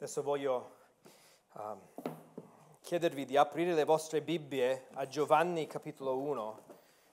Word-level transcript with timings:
Adesso 0.00 0.22
voglio 0.22 0.76
um, 1.54 1.76
chiedervi 2.82 3.24
di 3.24 3.36
aprire 3.36 3.74
le 3.74 3.82
vostre 3.82 4.20
Bibbie 4.20 4.86
a 4.92 5.08
Giovanni 5.08 5.66
capitolo 5.66 6.16
1. 6.18 6.58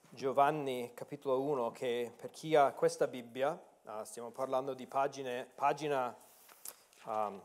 Giovanni 0.10 0.92
capitolo 0.94 1.42
1 1.42 1.72
che 1.72 2.14
per 2.16 2.30
chi 2.30 2.54
ha 2.54 2.74
questa 2.74 3.08
Bibbia, 3.08 3.60
uh, 3.86 4.04
stiamo 4.04 4.30
parlando 4.30 4.76
di 4.76 4.86
pagine, 4.86 5.50
pagina 5.56 6.16
um, 7.06 7.42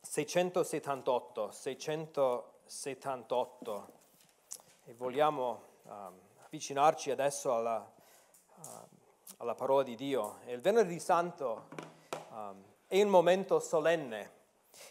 678, 0.00 1.50
678 1.50 3.92
e 4.86 4.94
vogliamo 4.94 5.62
um, 5.82 6.18
avvicinarci 6.46 7.10
adesso 7.10 7.54
alla, 7.54 7.86
uh, 8.56 8.62
alla, 9.36 9.54
parola 9.54 9.82
di 9.82 9.94
Dio. 9.94 10.38
E 10.46 10.54
il 10.54 10.62
venerdì 10.62 10.98
santo 10.98 11.68
è 12.86 13.02
un 13.02 13.08
momento 13.10 13.60
solenne 13.60 14.38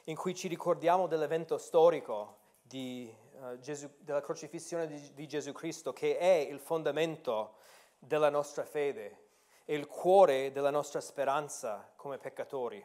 in 0.05 0.15
cui 0.15 0.35
ci 0.35 0.47
ricordiamo 0.47 1.07
dell'evento 1.07 1.57
storico 1.57 2.37
di, 2.61 3.13
uh, 3.33 3.59
Gesù, 3.59 3.89
della 3.99 4.21
crocifissione 4.21 4.87
di, 4.87 5.13
di 5.13 5.27
Gesù 5.27 5.51
Cristo, 5.51 5.93
che 5.93 6.17
è 6.17 6.35
il 6.35 6.59
fondamento 6.59 7.55
della 7.97 8.29
nostra 8.29 8.63
fede 8.63 9.27
e 9.65 9.75
il 9.75 9.87
cuore 9.87 10.51
della 10.51 10.71
nostra 10.71 11.01
speranza 11.01 11.91
come 11.95 12.17
peccatori. 12.17 12.83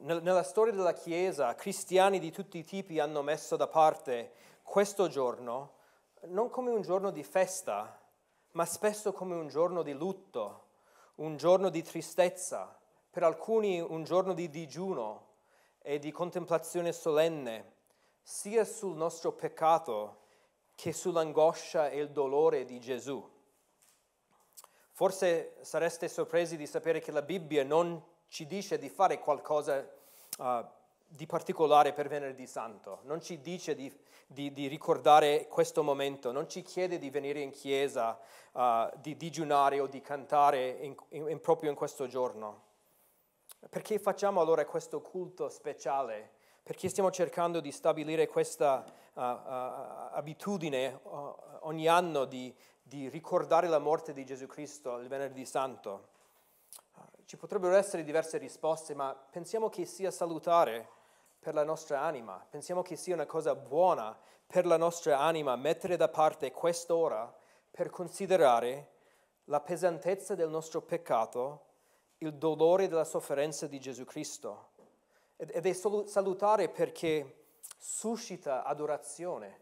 Nella 0.00 0.42
storia 0.42 0.72
della 0.72 0.94
Chiesa, 0.94 1.54
cristiani 1.54 2.18
di 2.18 2.30
tutti 2.30 2.56
i 2.56 2.64
tipi 2.64 2.98
hanno 2.98 3.20
messo 3.20 3.56
da 3.56 3.66
parte 3.66 4.32
questo 4.62 5.08
giorno 5.08 5.80
non 6.28 6.48
come 6.50 6.70
un 6.70 6.82
giorno 6.82 7.10
di 7.10 7.22
festa, 7.22 8.00
ma 8.52 8.64
spesso 8.64 9.12
come 9.12 9.34
un 9.34 9.48
giorno 9.48 9.82
di 9.82 9.92
lutto, 9.92 10.68
un 11.16 11.36
giorno 11.36 11.68
di 11.68 11.82
tristezza, 11.82 12.78
per 13.10 13.22
alcuni 13.22 13.80
un 13.80 14.04
giorno 14.04 14.32
di 14.32 14.48
digiuno, 14.48 15.31
e 15.82 15.98
di 15.98 16.10
contemplazione 16.10 16.92
solenne 16.92 17.72
sia 18.22 18.64
sul 18.64 18.96
nostro 18.96 19.32
peccato 19.32 20.20
che 20.74 20.92
sull'angoscia 20.92 21.90
e 21.90 22.00
il 22.00 22.10
dolore 22.10 22.64
di 22.64 22.80
Gesù. 22.80 23.30
Forse 24.92 25.56
sareste 25.62 26.08
sorpresi 26.08 26.56
di 26.56 26.66
sapere 26.66 27.00
che 27.00 27.12
la 27.12 27.22
Bibbia 27.22 27.64
non 27.64 28.02
ci 28.28 28.46
dice 28.46 28.78
di 28.78 28.88
fare 28.88 29.18
qualcosa 29.18 29.86
uh, 30.38 30.64
di 31.06 31.26
particolare 31.26 31.92
per 31.92 32.08
Venerdì 32.08 32.46
Santo, 32.46 33.00
non 33.02 33.20
ci 33.20 33.40
dice 33.40 33.74
di, 33.74 33.92
di, 34.26 34.52
di, 34.52 34.66
ricordare 34.68 35.46
questo 35.48 35.82
momento, 35.82 36.32
non 36.32 36.48
ci 36.48 36.62
chiede 36.62 36.98
di 36.98 37.10
venire 37.10 37.40
in 37.40 37.50
chiesa, 37.50 38.18
uh, 38.52 38.88
di 38.96 39.16
digiunare 39.16 39.80
o 39.80 39.86
di 39.86 40.00
cantare 40.00 40.70
in, 40.80 40.94
in, 41.10 41.28
in 41.28 41.40
proprio 41.40 41.68
in 41.68 41.76
questo 41.76 42.06
giorno. 42.06 42.70
Perché 43.68 43.98
facciamo 43.98 44.40
allora 44.40 44.64
questo 44.64 45.00
culto 45.00 45.48
speciale? 45.48 46.30
Perché 46.62 46.88
stiamo 46.88 47.10
cercando 47.10 47.60
di 47.60 47.72
stabilire 47.72 48.26
questa 48.26 48.84
uh, 49.14 49.20
uh, 49.20 50.14
abitudine 50.14 51.00
uh, 51.02 51.34
ogni 51.60 51.86
anno 51.88 52.24
di, 52.24 52.54
di, 52.82 53.08
ricordare 53.08 53.68
la 53.68 53.78
morte 53.78 54.12
di 54.12 54.24
Gesù 54.24 54.46
Cristo 54.46 54.98
il 54.98 55.08
venerdì 55.08 55.44
santo? 55.46 56.08
Ci 57.24 57.36
potrebbero 57.36 57.74
essere 57.74 58.04
diverse 58.04 58.36
risposte, 58.38 58.94
ma 58.94 59.14
pensiamo 59.14 59.68
che 59.68 59.86
sia 59.86 60.10
salutare 60.10 60.88
per 61.38 61.54
la 61.54 61.64
nostra 61.64 62.00
anima, 62.00 62.44
pensiamo 62.48 62.82
che 62.82 62.96
sia 62.96 63.14
una 63.14 63.26
cosa 63.26 63.54
buona 63.54 64.16
per 64.46 64.66
la 64.66 64.76
nostra 64.76 65.18
anima 65.18 65.56
mettere 65.56 65.96
da 65.96 66.08
parte 66.08 66.52
quest'ora 66.52 67.32
per 67.70 67.90
considerare 67.90 68.90
la 69.44 69.60
pesantezza 69.60 70.34
del 70.34 70.50
nostro 70.50 70.82
peccato 70.82 71.70
il 72.22 72.34
dolore 72.34 72.88
della 72.88 73.04
sofferenza 73.04 73.66
di 73.66 73.80
Gesù 73.80 74.04
Cristo. 74.04 74.70
Ed 75.36 75.66
è 75.66 75.72
salutare 75.72 76.68
perché 76.68 77.46
suscita 77.78 78.62
adorazione, 78.62 79.60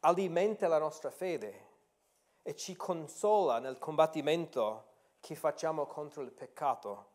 alimenta 0.00 0.68
la 0.68 0.78
nostra 0.78 1.10
fede 1.10 1.68
e 2.42 2.54
ci 2.54 2.76
consola 2.76 3.58
nel 3.58 3.78
combattimento 3.78 4.88
che 5.20 5.34
facciamo 5.34 5.86
contro 5.86 6.22
il 6.22 6.32
peccato. 6.32 7.08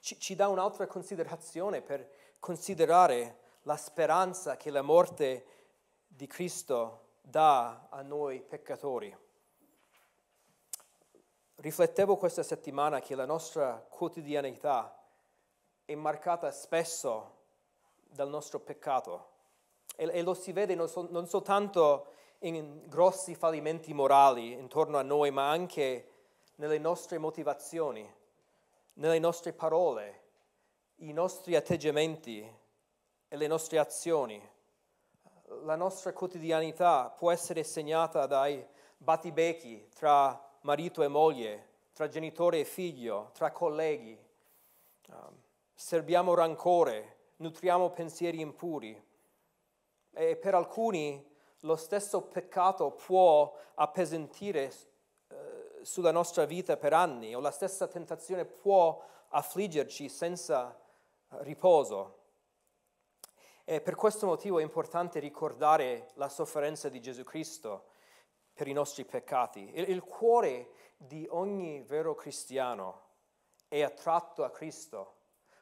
Ci, 0.00 0.18
ci 0.18 0.34
dà 0.34 0.48
un'altra 0.48 0.86
considerazione 0.86 1.80
per 1.80 2.10
considerare 2.40 3.38
la 3.62 3.76
speranza 3.76 4.56
che 4.56 4.70
la 4.70 4.82
morte 4.82 5.46
di 6.06 6.26
Cristo 6.26 7.12
dà 7.20 7.86
a 7.88 8.02
noi 8.02 8.42
peccatori. 8.42 9.16
Riflettevo 11.64 12.16
questa 12.16 12.42
settimana 12.42 13.00
che 13.00 13.14
la 13.14 13.24
nostra 13.24 13.82
quotidianità 13.88 15.02
è 15.86 15.94
marcata 15.94 16.50
spesso 16.50 17.36
dal 18.06 18.28
nostro 18.28 18.60
peccato 18.60 19.28
e, 19.96 20.06
e 20.12 20.20
lo 20.20 20.34
si 20.34 20.52
vede 20.52 20.74
non, 20.74 20.90
sol, 20.90 21.08
non 21.10 21.26
soltanto 21.26 22.08
in 22.40 22.82
grossi 22.86 23.34
fallimenti 23.34 23.94
morali 23.94 24.52
intorno 24.52 24.98
a 24.98 25.02
noi, 25.02 25.30
ma 25.30 25.48
anche 25.48 26.10
nelle 26.56 26.76
nostre 26.76 27.16
motivazioni, 27.16 28.06
nelle 28.96 29.18
nostre 29.18 29.54
parole, 29.54 30.20
i 30.96 31.14
nostri 31.14 31.56
atteggiamenti 31.56 32.46
e 33.26 33.36
le 33.38 33.46
nostre 33.46 33.78
azioni. 33.78 34.50
La 35.62 35.76
nostra 35.76 36.12
quotidianità 36.12 37.08
può 37.08 37.30
essere 37.30 37.64
segnata 37.64 38.26
dai 38.26 38.62
battibecchi 38.98 39.88
tra 39.94 40.52
marito 40.64 41.02
e 41.02 41.08
moglie, 41.08 41.68
tra 41.92 42.08
genitore 42.08 42.60
e 42.60 42.64
figlio, 42.64 43.30
tra 43.32 43.50
colleghi. 43.50 44.18
Um, 45.08 45.42
serbiamo 45.74 46.34
rancore, 46.34 47.16
nutriamo 47.36 47.90
pensieri 47.90 48.40
impuri. 48.40 49.02
E 50.12 50.36
per 50.36 50.54
alcuni 50.54 51.32
lo 51.60 51.76
stesso 51.76 52.22
peccato 52.22 52.92
può 52.92 53.54
appesantire 53.74 54.72
uh, 55.28 55.34
sulla 55.82 56.10
nostra 56.10 56.44
vita 56.46 56.76
per 56.76 56.92
anni 56.92 57.34
o 57.34 57.40
la 57.40 57.50
stessa 57.50 57.86
tentazione 57.86 58.44
può 58.44 59.02
affliggerci 59.28 60.08
senza 60.08 60.78
riposo. 61.40 62.22
E 63.64 63.80
per 63.80 63.94
questo 63.96 64.26
motivo 64.26 64.58
è 64.58 64.62
importante 64.62 65.18
ricordare 65.18 66.10
la 66.14 66.28
sofferenza 66.28 66.88
di 66.88 67.00
Gesù 67.00 67.22
Cristo 67.22 67.92
per 68.54 68.68
i 68.68 68.72
nostri 68.72 69.04
peccati. 69.04 69.70
Il, 69.74 69.90
il 69.90 70.02
cuore 70.02 70.70
di 70.96 71.26
ogni 71.30 71.82
vero 71.82 72.14
cristiano 72.14 73.02
è 73.68 73.82
attratto 73.82 74.44
a 74.44 74.50
Cristo 74.50 75.16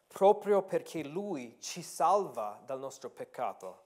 proprio 0.06 0.62
perché 0.62 1.02
Lui 1.02 1.56
ci 1.58 1.82
salva 1.82 2.60
dal 2.64 2.78
nostro 2.78 3.08
peccato. 3.08 3.84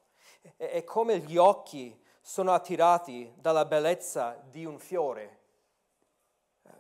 È, 0.57 0.57
è 0.57 0.85
come 0.85 1.21
gli 1.21 1.37
occhi 1.37 1.99
sono 2.21 2.53
attirati 2.53 3.33
dalla 3.37 3.65
bellezza 3.65 4.43
di 4.51 4.65
un 4.65 4.79
fiore, 4.81 5.45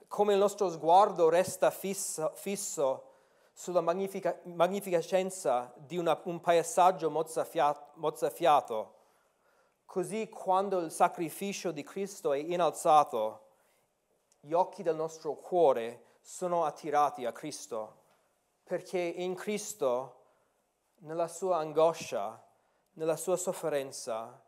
come 0.09 0.32
il 0.32 0.38
nostro 0.38 0.69
sguardo 0.69 1.28
resta 1.28 1.70
fisso, 1.70 2.32
fisso 2.34 3.12
sulla 3.53 3.81
magnifica, 3.81 4.38
magnificenza 4.44 5.72
di 5.76 5.97
una, 5.97 6.20
un 6.25 6.41
paesaggio 6.41 7.10
mozzafiato, 7.10 7.92
mozzafiato 7.94 8.94
Così 9.86 10.28
quando 10.28 10.80
il 10.80 10.91
sacrificio 10.91 11.70
di 11.70 11.82
Cristo 11.82 12.32
è 12.32 12.38
innalzato, 12.38 13.47
gli 14.41 14.52
occhi 14.52 14.82
del 14.82 14.94
nostro 14.94 15.36
cuore 15.36 16.19
sono 16.20 16.64
attirati 16.64 17.24
a 17.24 17.32
Cristo, 17.32 18.02
perché 18.62 18.98
in 18.98 19.34
Cristo, 19.34 20.24
nella 20.98 21.28
sua 21.28 21.58
angoscia, 21.58 22.44
nella 22.94 23.16
sua 23.16 23.36
sofferenza, 23.36 24.42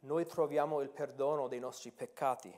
noi 0.00 0.26
troviamo 0.26 0.80
il 0.80 0.90
perdono 0.90 1.48
dei 1.48 1.58
nostri 1.58 1.90
peccati, 1.90 2.56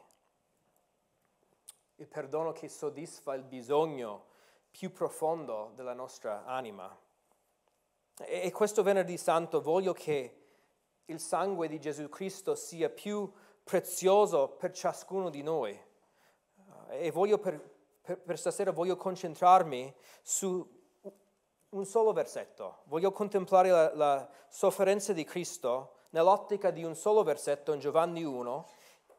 il 1.97 2.06
perdono 2.06 2.52
che 2.52 2.69
soddisfa 2.69 3.34
il 3.34 3.44
bisogno 3.44 4.26
più 4.70 4.93
profondo 4.93 5.73
della 5.75 5.94
nostra 5.94 6.44
anima. 6.44 6.96
E 8.23 8.50
questo 8.52 8.82
venerdì 8.82 9.16
santo 9.16 9.61
voglio 9.62 9.94
che 9.94 10.39
il 11.11 11.21
sangue 11.21 11.69
di 11.69 11.81
Gesù 11.81 12.09
Cristo 12.09 12.55
sia 12.55 12.89
più 12.89 13.31
prezioso 13.62 14.49
per 14.49 14.73
ciascuno 14.73 15.31
di 15.31 15.43
noi. 15.43 15.79
E 16.89 17.11
voglio 17.11 17.39
per, 17.39 17.61
per, 18.01 18.19
per 18.19 18.39
stasera 18.39 18.73
voglio 18.73 18.97
concentrarmi 18.97 19.95
su 20.23 20.79
un 21.71 21.85
solo 21.85 22.12
versetto. 22.12 22.79
Voglio 22.85 23.12
contemplare 23.12 23.71
la, 23.71 23.95
la, 23.95 24.29
sofferenza 24.49 25.12
di 25.12 25.25
Cristo 25.25 25.95
nell'ottica 26.11 26.71
di 26.71 26.83
un 26.83 26.97
solo 26.97 27.23
versetto 27.23 27.73
in 27.73 27.79
Giovanni 27.79 28.25
1, 28.25 28.69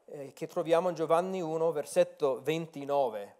eh, 0.05 0.33
che 0.33 0.47
troviamo 0.47 0.89
in 0.89 0.95
Giovanni 0.95 1.41
1, 1.41 1.71
versetto 1.71 2.41
29. 2.41 3.35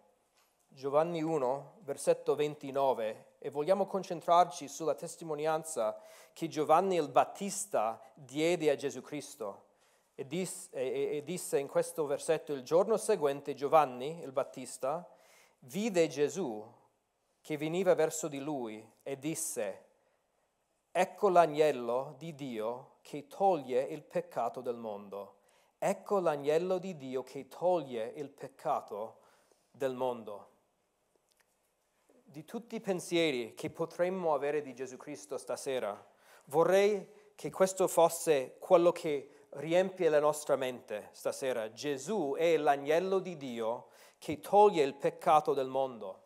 Giovanni 0.68 1.22
1, 1.22 1.72
versetto 1.80 2.34
29 2.34 3.31
e 3.44 3.50
vogliamo 3.50 3.86
concentrarci 3.86 4.68
sulla 4.68 4.94
testimonianza 4.94 5.98
che 6.32 6.46
Giovanni 6.46 6.94
il 6.94 7.08
Battista 7.08 8.00
diede 8.14 8.70
a 8.70 8.76
Gesù 8.76 9.00
Cristo. 9.00 9.64
E 10.14 10.28
disse, 10.28 10.70
e, 10.70 11.16
e 11.16 11.24
disse 11.24 11.58
in 11.58 11.66
questo 11.66 12.06
versetto, 12.06 12.52
il 12.52 12.62
giorno 12.62 12.96
seguente 12.96 13.54
Giovanni 13.54 14.22
il 14.22 14.30
Battista 14.30 15.04
vide 15.58 16.06
Gesù 16.06 16.64
che 17.40 17.56
veniva 17.56 17.96
verso 17.96 18.28
di 18.28 18.38
lui 18.38 18.88
e 19.02 19.18
disse, 19.18 19.86
ecco 20.92 21.28
l'agnello 21.28 22.14
di 22.18 22.36
Dio 22.36 22.98
che 23.02 23.26
toglie 23.26 23.82
il 23.82 24.04
peccato 24.04 24.60
del 24.60 24.76
mondo. 24.76 25.38
Ecco 25.78 26.20
l'agnello 26.20 26.78
di 26.78 26.96
Dio 26.96 27.24
che 27.24 27.48
toglie 27.48 28.12
il 28.14 28.28
peccato 28.28 29.16
del 29.72 29.94
mondo. 29.94 30.51
Di 32.32 32.46
tutti 32.46 32.76
i 32.76 32.80
pensieri 32.80 33.52
che 33.52 33.68
potremmo 33.68 34.32
avere 34.32 34.62
di 34.62 34.72
Gesù 34.72 34.96
Cristo 34.96 35.36
stasera, 35.36 36.02
vorrei 36.46 37.06
che 37.34 37.50
questo 37.50 37.86
fosse 37.86 38.56
quello 38.58 38.90
che 38.90 39.48
riempie 39.50 40.08
la 40.08 40.18
nostra 40.18 40.56
mente 40.56 41.10
stasera. 41.12 41.70
Gesù 41.72 42.34
è 42.34 42.56
l'agnello 42.56 43.18
di 43.18 43.36
Dio 43.36 43.88
che 44.16 44.40
toglie 44.40 44.82
il 44.82 44.94
peccato 44.94 45.52
del 45.52 45.68
mondo. 45.68 46.22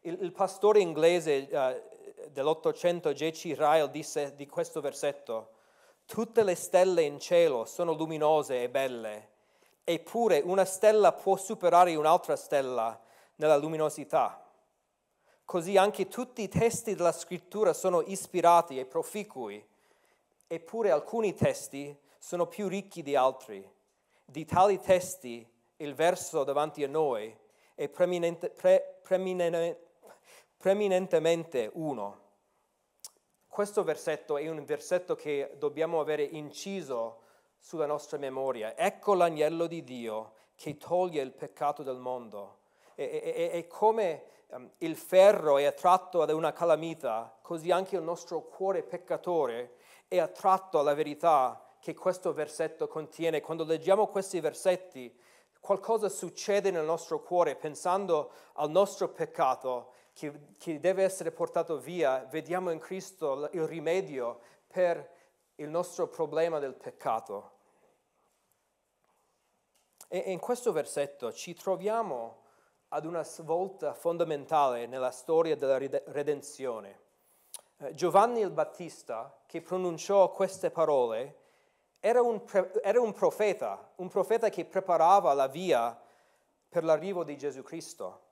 Il, 0.00 0.18
il 0.20 0.32
pastore 0.32 0.80
inglese 0.80 1.48
uh, 1.50 2.28
dell'Ottocento, 2.28 3.14
J.C. 3.14 3.54
Ryle, 3.56 3.90
disse 3.90 4.34
di 4.34 4.46
questo 4.46 4.82
versetto, 4.82 5.52
tutte 6.04 6.42
le 6.42 6.54
stelle 6.54 7.00
in 7.00 7.18
cielo 7.18 7.64
sono 7.64 7.94
luminose 7.94 8.64
e 8.64 8.68
belle, 8.68 9.28
eppure 9.82 10.40
una 10.40 10.66
stella 10.66 11.14
può 11.14 11.36
superare 11.36 11.94
un'altra 11.94 12.36
stella 12.36 13.00
nella 13.36 13.56
luminosità. 13.56 14.44
Così 15.50 15.76
anche 15.76 16.06
tutti 16.06 16.42
i 16.42 16.48
testi 16.48 16.94
della 16.94 17.10
scrittura 17.10 17.72
sono 17.72 18.02
ispirati 18.02 18.78
e 18.78 18.86
proficui, 18.86 19.60
eppure 20.46 20.92
alcuni 20.92 21.34
testi 21.34 21.98
sono 22.18 22.46
più 22.46 22.68
ricchi 22.68 23.02
di 23.02 23.16
altri. 23.16 23.68
Di 24.24 24.44
tali 24.44 24.78
testi 24.78 25.44
il 25.78 25.94
verso 25.96 26.44
davanti 26.44 26.84
a 26.84 26.88
noi 26.88 27.36
è 27.74 27.88
preminente, 27.88 28.50
pre, 28.50 29.00
preminente, 29.02 29.86
preminentemente 30.56 31.68
uno. 31.72 32.20
Questo 33.48 33.82
versetto 33.82 34.36
è 34.36 34.48
un 34.48 34.64
versetto 34.64 35.16
che 35.16 35.56
dobbiamo 35.58 35.98
avere 35.98 36.22
inciso 36.22 37.22
sulla 37.58 37.86
nostra 37.86 38.18
memoria. 38.18 38.76
Ecco 38.76 39.14
l'agnello 39.14 39.66
di 39.66 39.82
Dio 39.82 40.34
che 40.54 40.76
toglie 40.76 41.22
il 41.22 41.32
peccato 41.32 41.82
del 41.82 41.98
mondo. 41.98 42.58
E, 42.94 43.66
come 43.68 44.12
um, 44.12 44.39
il 44.78 44.96
ferro 44.96 45.58
è 45.58 45.64
attratto 45.64 46.24
da 46.24 46.34
una 46.34 46.52
calamita, 46.52 47.38
così 47.42 47.70
anche 47.70 47.96
il 47.96 48.02
nostro 48.02 48.42
cuore 48.42 48.82
peccatore 48.82 49.76
è 50.08 50.18
attratto 50.18 50.78
alla 50.78 50.94
verità 50.94 51.64
che 51.78 51.94
questo 51.94 52.32
versetto 52.32 52.88
contiene. 52.88 53.40
Quando 53.40 53.64
leggiamo 53.64 54.08
questi 54.08 54.40
versetti, 54.40 55.16
qualcosa 55.60 56.08
succede 56.08 56.70
nel 56.70 56.84
nostro 56.84 57.22
cuore 57.22 57.54
pensando 57.54 58.32
al 58.54 58.70
nostro 58.70 59.08
peccato 59.08 59.92
che, 60.12 60.54
che 60.58 60.80
deve 60.80 61.04
essere 61.04 61.30
portato 61.30 61.78
via. 61.78 62.26
Vediamo 62.28 62.70
in 62.70 62.78
Cristo 62.78 63.48
il 63.52 63.66
rimedio 63.66 64.40
per 64.66 65.08
il 65.56 65.68
nostro 65.68 66.08
problema 66.08 66.58
del 66.58 66.74
peccato. 66.74 67.58
E 70.08 70.18
in 70.32 70.40
questo 70.40 70.72
versetto 70.72 71.32
ci 71.32 71.54
troviamo 71.54 72.39
ad 72.92 73.04
una 73.04 73.22
svolta 73.22 73.94
fondamentale 73.94 74.86
nella 74.86 75.10
storia 75.10 75.56
della 75.56 75.78
redenzione. 75.78 76.98
Eh, 77.78 77.94
Giovanni 77.94 78.40
il 78.40 78.50
Battista, 78.50 79.36
che 79.46 79.62
pronunciò 79.62 80.30
queste 80.30 80.70
parole, 80.70 81.36
era 82.00 82.20
un, 82.22 82.42
era 82.82 83.00
un 83.00 83.12
profeta, 83.12 83.92
un 83.96 84.08
profeta 84.08 84.48
che 84.48 84.64
preparava 84.64 85.32
la 85.34 85.46
via 85.46 85.98
per 86.68 86.82
l'arrivo 86.82 87.24
di 87.24 87.36
Gesù 87.36 87.62
Cristo. 87.62 88.28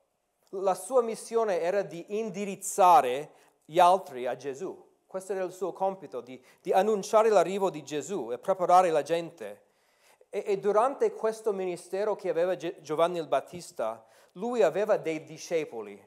La 0.50 0.74
sua 0.74 1.02
missione 1.02 1.60
era 1.60 1.82
di 1.82 2.18
indirizzare 2.18 3.30
gli 3.64 3.78
altri 3.78 4.26
a 4.26 4.34
Gesù. 4.34 4.86
Questo 5.06 5.34
era 5.34 5.44
il 5.44 5.52
suo 5.52 5.72
compito, 5.72 6.20
di, 6.20 6.42
di 6.60 6.72
annunciare 6.72 7.28
l'arrivo 7.28 7.70
di 7.70 7.82
Gesù 7.82 8.32
e 8.32 8.38
preparare 8.38 8.90
la 8.90 9.02
gente. 9.02 9.62
E, 10.30 10.42
e 10.46 10.58
durante 10.58 11.12
questo 11.12 11.52
ministero 11.52 12.16
che 12.16 12.28
aveva 12.28 12.56
Giovanni 12.56 13.18
il 13.18 13.28
Battista, 13.28 14.04
lui 14.38 14.62
aveva 14.62 14.96
dei 14.96 15.24
discepoli 15.24 16.02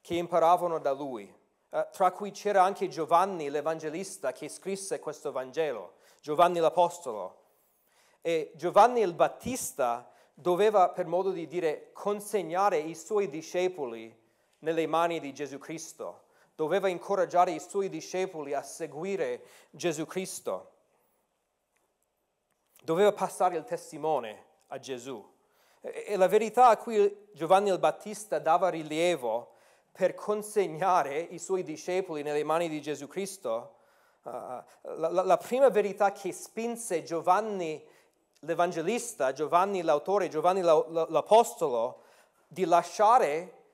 che 0.00 0.14
imparavano 0.14 0.78
da 0.78 0.92
lui, 0.92 1.32
eh, 1.70 1.88
tra 1.92 2.10
cui 2.10 2.30
c'era 2.30 2.62
anche 2.62 2.88
Giovanni 2.88 3.50
l'Evangelista 3.50 4.32
che 4.32 4.48
scrisse 4.48 4.98
questo 4.98 5.32
Vangelo. 5.32 5.94
Giovanni 6.20 6.58
l'Apostolo. 6.58 7.42
E 8.22 8.52
Giovanni 8.54 9.00
il 9.00 9.12
Battista 9.12 10.10
doveva, 10.32 10.88
per 10.88 11.06
modo 11.06 11.30
di 11.30 11.46
dire, 11.46 11.90
consegnare 11.92 12.78
i 12.78 12.94
suoi 12.94 13.28
discepoli 13.28 14.14
nelle 14.60 14.86
mani 14.86 15.20
di 15.20 15.34
Gesù 15.34 15.58
Cristo, 15.58 16.22
doveva 16.54 16.88
incoraggiare 16.88 17.50
i 17.50 17.60
suoi 17.60 17.90
discepoli 17.90 18.54
a 18.54 18.62
seguire 18.62 19.44
Gesù 19.70 20.06
Cristo, 20.06 20.72
doveva 22.82 23.12
passare 23.12 23.56
il 23.56 23.64
testimone 23.64 24.44
a 24.68 24.78
Gesù. 24.78 25.33
E 25.86 26.16
la 26.16 26.28
verità 26.28 26.68
a 26.68 26.76
cui 26.78 27.28
Giovanni 27.32 27.70
il 27.70 27.78
Battista 27.78 28.38
dava 28.38 28.70
rilievo 28.70 29.52
per 29.92 30.14
consegnare 30.14 31.18
i 31.18 31.38
suoi 31.38 31.62
discepoli 31.62 32.22
nelle 32.22 32.42
mani 32.42 32.68
di 32.68 32.80
Gesù 32.80 33.06
Cristo 33.06 33.74
Uh, 34.24 34.64
la, 34.96 35.22
la, 35.22 35.36
prima 35.36 35.68
verità 35.68 36.10
che 36.12 36.32
spinse 36.32 37.02
Giovanni 37.02 37.86
l'Evangelista, 38.40 39.34
Giovanni 39.34 39.82
l'autore, 39.82 40.30
Giovanni 40.30 40.62
l'Apostolo, 40.62 42.04
di 42.46 42.64
lasciare 42.64 43.64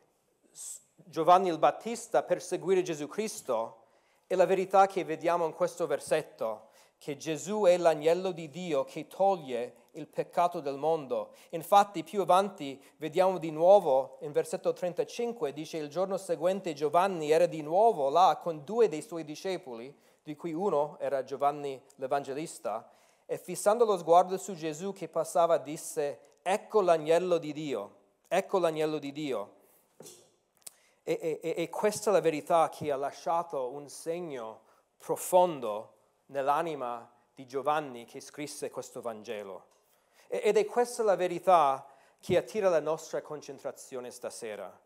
Giovanni 0.96 1.50
il 1.50 1.58
Battista 1.58 2.24
per 2.24 2.42
seguire 2.42 2.82
Gesù 2.82 3.06
Cristo, 3.06 3.84
è 4.26 4.34
la 4.34 4.44
verità 4.44 4.88
che 4.88 5.04
vediamo 5.04 5.46
in 5.46 5.54
questo 5.54 5.86
versetto, 5.86 6.70
che 6.98 7.16
Gesù 7.16 7.62
è 7.62 7.76
l'agnello 7.76 8.32
di 8.32 8.50
Dio 8.50 8.82
che 8.82 9.06
toglie 9.06 9.74
il 9.92 10.06
peccato 10.06 10.60
del 10.60 10.76
mondo. 10.76 11.32
Infatti 11.50 12.04
più 12.04 12.22
avanti 12.22 12.80
vediamo 12.96 13.38
di 13.38 13.50
nuovo 13.50 14.18
in 14.20 14.32
versetto 14.32 14.72
35, 14.72 15.52
dice 15.52 15.78
il 15.78 15.88
giorno 15.88 16.16
seguente 16.16 16.72
Giovanni 16.72 17.30
era 17.30 17.46
di 17.46 17.62
nuovo 17.62 18.08
là 18.08 18.38
con 18.40 18.64
due 18.64 18.88
dei 18.88 19.02
suoi 19.02 19.24
discepoli 19.24 19.94
di 20.22 20.36
cui 20.36 20.52
uno 20.52 20.96
era 21.00 21.24
Giovanni 21.24 21.80
l'Evangelista, 21.96 22.90
e 23.26 23.38
fissando 23.38 23.84
lo 23.84 23.96
sguardo 23.96 24.36
su 24.36 24.54
Gesù 24.54 24.92
che 24.92 25.08
passava 25.08 25.58
disse, 25.58 26.38
ecco 26.42 26.80
l'agnello 26.80 27.38
di 27.38 27.52
Dio, 27.52 27.94
ecco 28.28 28.58
l'agnello 28.58 28.98
di 28.98 29.12
Dio. 29.12 29.54
E, 31.02 31.40
e, 31.42 31.54
e 31.56 31.68
questa 31.68 32.10
è 32.10 32.12
la 32.12 32.20
verità 32.20 32.68
che 32.68 32.90
ha 32.90 32.96
lasciato 32.96 33.70
un 33.70 33.88
segno 33.88 34.60
profondo 34.98 35.94
nell'anima 36.26 37.10
di 37.34 37.46
Giovanni 37.46 38.04
che 38.04 38.20
scrisse 38.20 38.70
questo 38.70 39.00
Vangelo. 39.00 39.66
Ed 40.32 40.56
è 40.56 40.64
questa 40.64 41.02
la 41.02 41.16
verità 41.16 41.84
che 42.20 42.36
attira 42.36 42.68
la 42.68 42.78
nostra 42.78 43.20
concentrazione 43.20 44.12
stasera. 44.12 44.80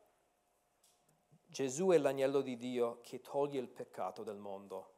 Gesù 1.46 1.88
è 1.88 1.98
l'agnello 1.98 2.40
di 2.40 2.56
Dio 2.56 3.00
che 3.02 3.20
toglie 3.20 3.60
il 3.60 3.68
peccato 3.68 4.22
del 4.22 4.38
mondo. 4.38 4.92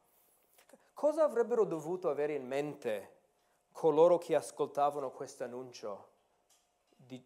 Cosa 0.93 1.25
avrebbero 1.25 1.65
dovuto 1.65 2.09
avere 2.09 2.33
in 2.33 2.47
mente 2.47 3.15
coloro 3.73 4.17
che 4.17 4.35
ascoltavano 4.35 5.11
questo 5.11 5.43
annuncio 5.43 6.11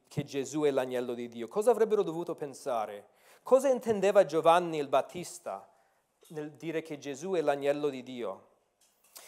che 0.08 0.24
Gesù 0.24 0.64
è 0.64 0.72
l'agnello 0.72 1.14
di 1.14 1.28
Dio? 1.28 1.48
Cosa 1.48 1.70
avrebbero 1.70 2.02
dovuto 2.02 2.34
pensare? 2.34 3.10
Cosa 3.44 3.70
intendeva 3.70 4.26
Giovanni 4.26 4.80
il 4.80 4.88
Battista 4.88 5.72
nel 6.30 6.54
dire 6.54 6.82
che 6.82 6.98
Gesù 6.98 7.34
è 7.34 7.42
l'agnello 7.42 7.90
di 7.90 8.02
Dio? 8.02 8.51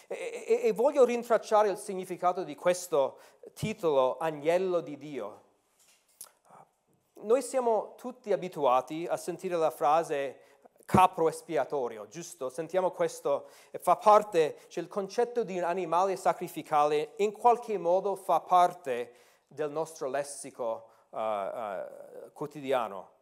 E, 0.06 0.44
e, 0.46 0.60
e 0.64 0.72
voglio 0.72 1.04
rintracciare 1.04 1.68
il 1.68 1.78
significato 1.78 2.44
di 2.44 2.54
questo 2.54 3.18
titolo, 3.54 4.16
Agnello 4.18 4.80
di 4.80 4.96
Dio. 4.96 5.42
Noi 7.22 7.42
siamo 7.42 7.94
tutti 7.96 8.32
abituati 8.32 9.06
a 9.08 9.16
sentire 9.16 9.56
la 9.56 9.70
frase 9.70 10.40
capro 10.84 11.28
espiatorio, 11.28 12.06
giusto? 12.08 12.50
Sentiamo 12.50 12.90
questo, 12.90 13.48
fa 13.80 13.96
parte, 13.96 14.58
cioè 14.68 14.82
il 14.82 14.90
concetto 14.90 15.42
di 15.42 15.56
un 15.56 15.64
animale 15.64 16.16
sacrificale 16.16 17.12
in 17.16 17.32
qualche 17.32 17.78
modo 17.78 18.14
fa 18.14 18.40
parte 18.40 19.12
del 19.46 19.70
nostro 19.70 20.08
lessico 20.08 20.88
uh, 21.10 21.18
uh, 21.18 22.32
quotidiano. 22.32 23.12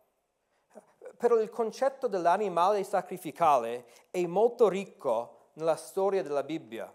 Però 1.16 1.36
il 1.36 1.50
concetto 1.50 2.08
dell'animale 2.08 2.82
sacrificale 2.84 3.86
è 4.10 4.24
molto 4.26 4.68
ricco 4.68 5.41
nella 5.54 5.76
storia 5.76 6.22
della 6.22 6.42
Bibbia 6.42 6.92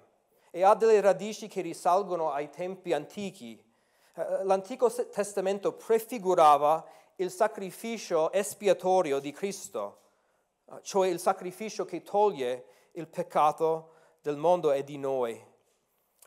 e 0.49 0.63
ha 0.63 0.75
delle 0.75 1.01
radici 1.01 1.47
che 1.47 1.61
risalgono 1.61 2.31
ai 2.31 2.49
tempi 2.49 2.93
antichi. 2.93 3.63
Uh, 4.13 4.43
L'Antico 4.43 4.91
Testamento 4.91 5.73
prefigurava 5.73 6.85
il 7.17 7.31
sacrificio 7.31 8.31
espiatorio 8.31 9.19
di 9.19 9.31
Cristo 9.31 10.05
Ah, 10.69 10.81
cioè 10.81 11.07
il 11.07 11.19
sacrificio 11.19 11.85
che 11.85 12.03
toglie 12.03 12.65
il 12.93 13.07
peccato 13.07 13.93
del 14.21 14.35
mondo 14.35 14.73
e 14.73 14.83
di 14.83 14.97
noi. 14.97 15.41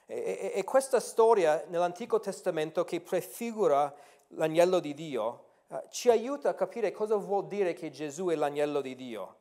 E, 0.06 0.62
questa 0.64 0.98
storia 0.98 1.64
nell'Antico 1.68 2.18
Testamento 2.18 2.84
che 2.84 3.00
prefigura 3.00 3.94
l'agnello 4.28 4.80
di 4.80 4.94
Dio 4.94 5.44
uh, 5.68 5.82
ci 5.90 6.08
aiuta 6.08 6.48
a 6.48 6.54
capire 6.54 6.90
cosa 6.90 7.16
vuol 7.16 7.46
dire 7.46 7.74
che 7.74 7.90
Gesù 7.90 8.26
è 8.28 8.34
l'agnello 8.34 8.80
di 8.80 8.94
Dio. 8.94 9.36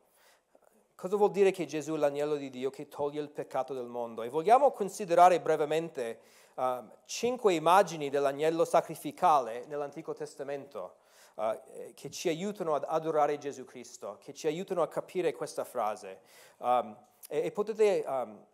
Cosa 1.00 1.15
vuol 1.15 1.32
dire 1.32 1.51
che 1.51 1.65
Gesù 1.65 1.94
è 1.94 1.98
l'agnello 1.98 2.36
di 2.36 2.50
Dio 2.50 2.70
che 2.70 2.89
toglie 2.89 3.22
il 3.22 3.29
peccato 3.29 3.74
del 3.74 3.86
mondo? 3.86 4.22
E 4.22 4.27
vogliamo 4.27 4.72
considerare 4.72 5.39
brevemente 5.39 6.20
uh, 6.56 6.86
cinque 7.06 7.53
immagini 7.53 8.10
dell'agnello 8.10 8.65
sacrificale 8.65 9.63
nell'Antico 9.68 10.13
Testamento 10.13 10.96
uh, 11.36 11.58
che 11.94 12.10
ci 12.10 12.27
aiutano 12.27 12.75
ad 12.75 12.84
adorare 12.86 13.38
Gesù 13.38 13.63
Cristo, 13.63 14.18
che 14.20 14.34
ci 14.34 14.48
aiutano 14.48 14.82
a 14.82 14.89
capire 14.89 15.32
questa 15.32 15.63
frase. 15.63 16.20
Um, 16.58 16.98
e, 17.29 17.46
e, 17.46 17.51
potete 17.53 18.03
um, 18.06 18.46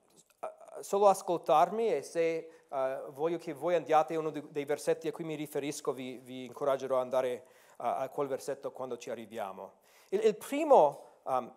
solo 0.82 1.08
ascoltarmi 1.08 1.96
e 1.96 2.04
se 2.04 2.48
uh, 2.68 3.12
voglio 3.12 3.40
che 3.40 3.54
voi 3.54 3.74
andiate 3.74 4.14
a 4.14 4.20
uno 4.20 4.30
dei 4.30 4.66
versetti 4.66 5.08
a 5.08 5.12
cui 5.12 5.24
mi 5.24 5.34
riferisco, 5.34 5.94
vi, 5.94 6.20
vi 6.24 6.46
incoraggerò 6.46 6.98
ad 6.98 7.02
andare 7.02 7.46
a, 7.78 7.96
a 7.96 8.10
quel 8.10 8.28
versetto 8.28 8.72
quando 8.72 9.00
ci 9.00 9.10
arriviamo. 9.10 9.78
Il, 10.10 10.24
il 10.24 10.36
primo, 10.36 11.06
um, 11.24 11.52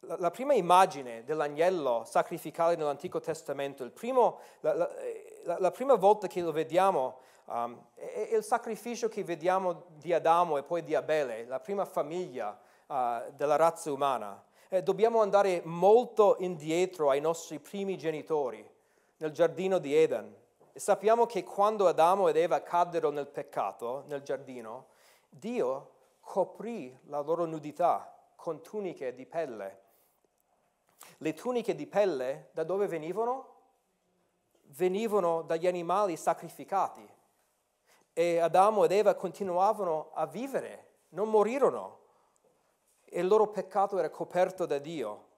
la, 0.00 0.30
prima 0.30 0.54
immagine 0.54 1.24
dell'agnello 1.24 2.04
sacrificale 2.04 2.76
nell'Antico 2.76 3.20
Testamento, 3.20 3.88
primo, 3.90 4.40
la, 4.60 4.74
la, 4.74 5.58
la, 5.58 5.70
prima 5.70 5.94
volta 5.94 6.26
che 6.26 6.40
lo 6.40 6.52
vediamo 6.52 7.18
um, 7.46 7.78
è, 7.94 8.28
è, 8.30 8.36
il 8.36 8.44
sacrificio 8.44 9.08
che 9.08 9.24
vediamo 9.24 9.84
di 9.96 10.12
Adamo 10.12 10.56
e 10.56 10.62
poi 10.62 10.82
di 10.82 10.94
Abele, 10.94 11.44
la 11.46 11.60
prima 11.60 11.84
famiglia 11.84 12.58
uh, 12.86 13.30
della 13.34 13.56
razza 13.56 13.92
umana. 13.92 14.42
Eh, 14.68 14.82
dobbiamo 14.82 15.20
andare 15.20 15.62
molto 15.64 16.36
indietro 16.38 17.10
ai 17.10 17.20
nostri 17.20 17.58
primi 17.58 17.98
genitori, 17.98 18.68
nel 19.18 19.32
giardino 19.32 19.78
di 19.78 19.94
Eden. 19.94 20.34
E 20.72 20.78
sappiamo 20.78 21.26
che 21.26 21.42
quando 21.42 21.88
Adamo 21.88 22.28
ed 22.28 22.36
Eva 22.36 22.62
caddero 22.62 23.10
nel 23.10 23.26
peccato, 23.26 24.04
nel 24.06 24.22
giardino, 24.22 24.86
Dio 25.28 25.90
coprì 26.20 26.96
la 27.06 27.20
loro 27.20 27.44
nudità 27.44 28.14
con 28.36 28.62
tuniche 28.62 29.14
di 29.14 29.26
pelle. 29.26 29.88
Le 31.18 31.34
tuniche 31.34 31.74
di 31.74 31.86
pelle 31.86 32.48
da 32.52 32.64
dove 32.64 32.86
venivano? 32.86 33.48
Venivano 34.68 35.42
dagli 35.42 35.66
animali 35.66 36.16
sacrificati. 36.16 37.06
E 38.12 38.38
Adamo 38.38 38.84
ed 38.84 38.92
Eva 38.92 39.14
continuavano 39.14 40.10
a 40.14 40.26
vivere, 40.26 40.98
non 41.10 41.28
morirono. 41.28 41.98
E 43.04 43.20
il 43.20 43.26
loro 43.26 43.48
peccato 43.48 43.98
era 43.98 44.10
coperto 44.10 44.66
da 44.66 44.78
Dio. 44.78 45.28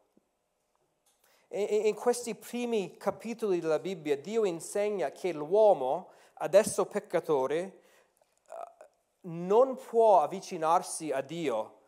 E 1.49 1.89
in 1.89 1.95
questi 1.95 2.35
primi 2.35 2.97
capitoli 2.97 3.61
della 3.61 3.79
Bibbia 3.79 4.17
Dio 4.17 4.45
insegna 4.47 5.11
che 5.11 5.33
l'uomo, 5.33 6.11
adesso 6.35 6.87
peccatore, 6.87 7.81
non 9.23 9.77
può 9.77 10.21
avvicinarsi 10.21 11.11
a 11.11 11.21
Dio 11.21 11.81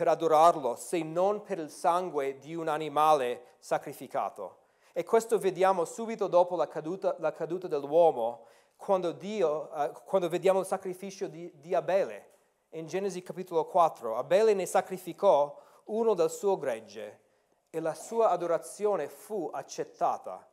per 0.00 0.08
adorarlo 0.08 0.76
se 0.76 1.02
non 1.02 1.42
per 1.42 1.58
il 1.58 1.68
sangue 1.68 2.38
di 2.38 2.54
un 2.54 2.68
animale 2.68 3.56
sacrificato. 3.58 4.60
E 4.94 5.04
questo 5.04 5.38
vediamo 5.38 5.84
subito 5.84 6.26
dopo 6.26 6.56
la 6.56 6.66
caduta, 6.66 7.16
la 7.18 7.34
caduta 7.34 7.68
dell'uomo, 7.68 8.46
quando, 8.78 9.12
Dio, 9.12 9.68
uh, 9.70 9.92
quando, 10.06 10.30
vediamo 10.30 10.60
il 10.60 10.64
sacrificio 10.64 11.26
di, 11.26 11.52
di 11.54 11.74
Abele. 11.74 12.30
In 12.70 12.86
Genesi 12.86 13.20
capitolo 13.20 13.66
4, 13.66 14.16
Abele 14.16 14.54
ne 14.54 14.64
sacrificò 14.64 15.54
uno 15.84 16.14
del 16.14 16.30
suo 16.30 16.56
gregge 16.56 17.20
e 17.68 17.78
la 17.78 17.92
sua 17.92 18.30
adorazione 18.30 19.06
fu 19.06 19.50
accettata. 19.52 20.48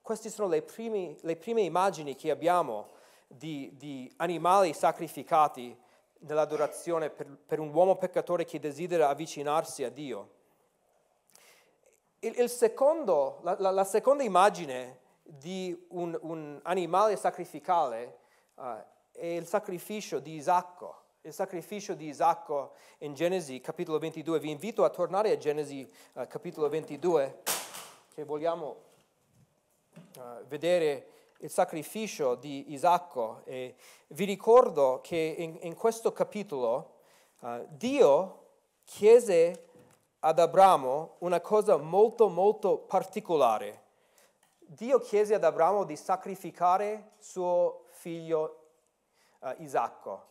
Queste 0.00 0.30
sono 0.30 0.46
le, 0.46 0.62
primi, 0.62 1.18
le 1.22 1.34
prime 1.34 1.62
immagini 1.62 2.14
che 2.14 2.30
abbiamo 2.30 2.86
di, 3.26 3.72
di 3.76 4.12
animali 4.18 4.72
sacrificati 4.72 5.76
nell'adorazione 6.22 7.10
per, 7.10 7.26
per, 7.46 7.58
un 7.58 7.72
uomo 7.72 7.96
peccatore 7.96 8.44
che 8.44 8.58
desidera 8.58 9.08
avvicinarsi 9.08 9.84
a 9.84 9.90
Dio. 9.90 10.40
Il, 12.20 12.38
il 12.38 12.48
secondo, 12.48 13.40
la, 13.42 13.56
la, 13.58 13.70
la, 13.70 13.84
seconda 13.84 14.22
immagine 14.22 15.00
di 15.22 15.86
un, 15.90 16.16
un 16.22 16.60
animale 16.62 17.16
sacrificale 17.16 18.18
uh, 18.54 18.82
è 19.12 19.26
il 19.26 19.46
sacrificio 19.46 20.18
di 20.18 20.34
Isacco. 20.34 21.00
Il 21.22 21.32
sacrificio 21.32 21.94
di 21.94 22.06
Isacco 22.06 22.74
in 22.98 23.14
Genesi 23.14 23.60
capitolo 23.60 23.98
22. 23.98 24.38
Vi 24.38 24.50
invito 24.50 24.84
a 24.84 24.90
tornare 24.90 25.32
a 25.32 25.36
Genesi 25.36 25.88
uh, 26.14 26.26
capitolo 26.26 26.68
22, 26.68 27.42
che 28.14 28.24
vogliamo 28.24 28.82
uh, 30.16 30.46
vedere 30.46 31.21
il 31.42 31.50
sacrificio 31.50 32.36
di 32.36 32.72
Isacco 32.72 33.42
e 33.44 33.74
vi 34.08 34.24
ricordo 34.24 35.00
che 35.02 35.34
in, 35.38 35.58
in 35.62 35.74
questo 35.74 36.12
capitolo 36.12 36.98
uh, 37.40 37.66
Dio 37.68 38.46
chiese 38.84 39.66
ad 40.20 40.38
Abramo 40.38 41.16
una 41.18 41.40
cosa 41.40 41.76
molto 41.78 42.28
molto 42.28 42.78
particolare. 42.78 43.80
Dio 44.58 45.00
chiese 45.00 45.34
ad 45.34 45.42
Abramo 45.42 45.82
di 45.82 45.96
sacrificare 45.96 47.14
suo 47.18 47.86
figlio 47.88 48.66
uh, 49.40 49.48
Isacco. 49.58 50.26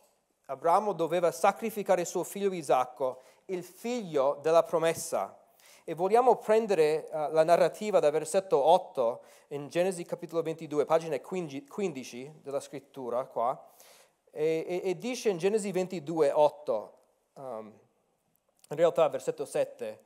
Abramo 0.46 0.94
doveva 0.94 1.30
sacrificare 1.30 2.06
suo 2.06 2.24
figlio 2.24 2.50
Isacco, 2.54 3.20
il 3.46 3.62
figlio 3.62 4.38
della 4.40 4.62
promessa. 4.62 5.38
E 5.84 5.94
vogliamo 5.94 6.36
prendere 6.36 7.08
uh, 7.10 7.32
la 7.32 7.42
narrativa 7.42 7.98
da 7.98 8.10
versetto 8.10 8.56
8 8.56 9.22
in 9.48 9.68
Genesi 9.68 10.04
capitolo 10.04 10.40
22, 10.42 10.84
pagina 10.84 11.18
15 11.18 12.40
della 12.42 12.60
scrittura 12.60 13.24
qua, 13.26 13.70
e, 14.30 14.64
e, 14.66 14.90
e 14.90 14.98
dice 14.98 15.28
in 15.28 15.38
Genesi 15.38 15.72
22, 15.72 16.30
8, 16.30 16.92
um, 17.34 17.72
in 18.68 18.76
realtà 18.76 19.08
versetto 19.08 19.44
7, 19.44 20.04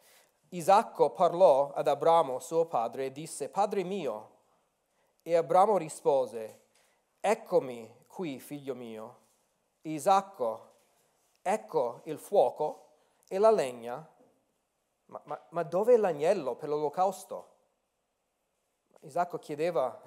Isacco 0.51 1.11
parlò 1.11 1.73
ad 1.73 1.89
Abramo, 1.89 2.39
suo 2.39 2.65
padre, 2.65 3.07
e 3.07 3.13
disse, 3.13 3.49
Padre 3.51 3.85
mio, 3.85 4.31
e 5.23 5.35
Abramo 5.35 5.77
rispose, 5.77 6.61
Eccomi 7.21 8.05
qui, 8.07 8.39
figlio 8.39 8.75
mio. 8.75 9.17
Isacco, 9.83 10.75
ecco 11.43 12.01
il 12.05 12.19
fuoco 12.19 12.91
e 13.29 13.39
la 13.39 13.51
legna 13.51 14.09
ma, 15.07 15.21
ma, 15.25 15.47
ma 15.51 15.63
dove 15.63 15.95
è 15.95 15.97
l'agnello 15.97 16.55
per 16.55 16.69
l'olocausto? 16.69 17.55
Isacco 19.01 19.39
chiedeva 19.39 20.03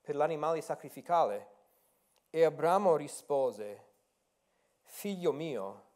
per 0.00 0.16
l'animale 0.16 0.60
sacrificale 0.60 1.58
e 2.30 2.44
Abramo 2.44 2.96
rispose, 2.96 3.84
figlio 4.82 5.32
mio, 5.32 5.88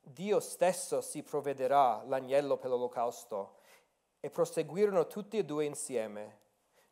Dio 0.00 0.40
stesso 0.40 1.02
si 1.02 1.22
provvederà 1.22 2.02
l'agnello 2.04 2.56
per 2.56 2.70
l'olocausto. 2.70 3.56
E 4.20 4.30
proseguirono 4.30 5.06
tutti 5.06 5.38
e 5.38 5.44
due 5.44 5.64
insieme. 5.64 6.38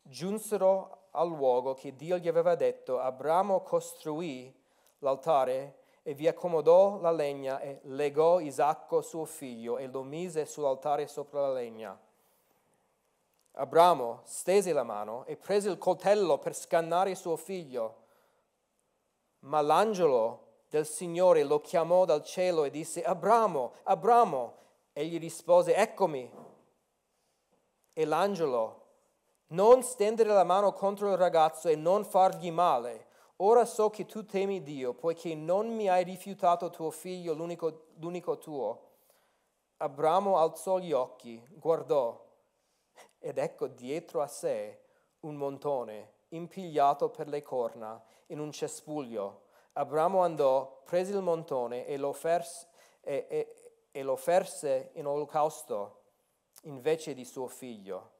Giunsero 0.03 1.09
al 1.13 1.29
luogo 1.29 1.75
che 1.75 1.97
Dio 1.97 2.19
gli 2.19 2.29
aveva 2.29 2.55
detto. 2.55 3.01
Abramo 3.01 3.63
costruì 3.63 4.55
l'altare 4.99 5.85
e 6.09 6.15
vi 6.15 6.29
accomodò 6.29 7.01
la 7.01 7.11
legna 7.11 7.59
e 7.59 7.81
legò 7.83 8.39
Isacco 8.39 9.01
suo 9.01 9.25
figlio 9.25 9.77
e 9.77 9.89
lo 9.89 10.05
mise 10.05 10.47
sull'altare 10.47 11.09
sopra 11.09 11.41
la 11.41 11.53
legna. 11.53 11.99
Abramo 13.55 14.21
stese 14.23 14.73
la 14.73 14.85
mano 14.85 15.25
e 15.25 15.37
prese 15.37 15.69
il 15.69 15.79
coltello 15.79 16.39
per 16.39 16.55
scannare 16.55 17.17
suo 17.17 17.35
figlio, 17.35 17.97
ma 19.41 19.61
l'angelo 19.61 20.61
del 20.69 20.87
Signore 20.87 21.43
lo 21.43 21.61
chiamò 21.61 22.05
dal 22.05 22.23
cielo 22.23 22.63
e 22.63 22.71
disse, 22.71 23.03
Abramo, 23.03 23.73
Abramo, 23.83 24.55
egli 24.93 25.19
rispose, 25.19 25.75
eccomi. 25.75 26.31
E 27.93 28.05
l'angelo, 28.05 28.85
non 29.49 29.83
stendere 29.83 30.31
la 30.31 30.45
mano 30.45 30.73
contro 30.73 31.11
il 31.11 31.17
ragazzo 31.17 31.67
e 31.67 31.75
non 31.75 32.05
fargli 32.05 32.53
male, 32.53 33.06
Ora 33.41 33.67
so 33.67 33.91
che 33.91 34.07
tu 34.07 34.25
temi 34.25 34.63
Dio, 34.63 34.95
poiché 34.95 35.35
non 35.35 35.69
mi 35.69 35.91
hai 35.91 36.05
rifiutato 36.05 36.71
tuo 36.71 36.91
figlio, 36.91 37.35
l'unico, 37.35 37.89
l'unico 37.99 38.39
tuo. 38.39 38.85
Abramo 39.77 40.39
alzò 40.39 40.79
gli 40.79 40.93
occhi, 40.93 41.47
guardò, 41.51 42.19
ed 43.19 43.37
ecco 43.37 43.67
dietro 43.67 44.23
a 44.23 44.27
sé 44.27 44.81
un 45.21 45.35
montone 45.35 46.13
impigliato 46.29 47.11
per 47.11 47.29
le 47.29 47.43
corna 47.43 48.03
in 48.29 48.39
un 48.39 48.51
cespuglio. 48.53 49.43
Abramo 49.75 50.23
andò, 50.23 50.81
prese 50.85 51.13
il 51.13 51.21
montone 51.21 51.87
e 51.87 51.99
lo, 51.99 52.15
ferse, 52.15 52.67
e, 53.03 53.27
e, 53.29 53.55
e 53.91 54.03
lo 54.03 54.17
ferse 54.17 54.93
in 54.95 55.07
olocausto 55.07 56.05
invece 56.63 57.13
di 57.13 57.27
suo 57.27 57.49
figlio. 57.49 58.13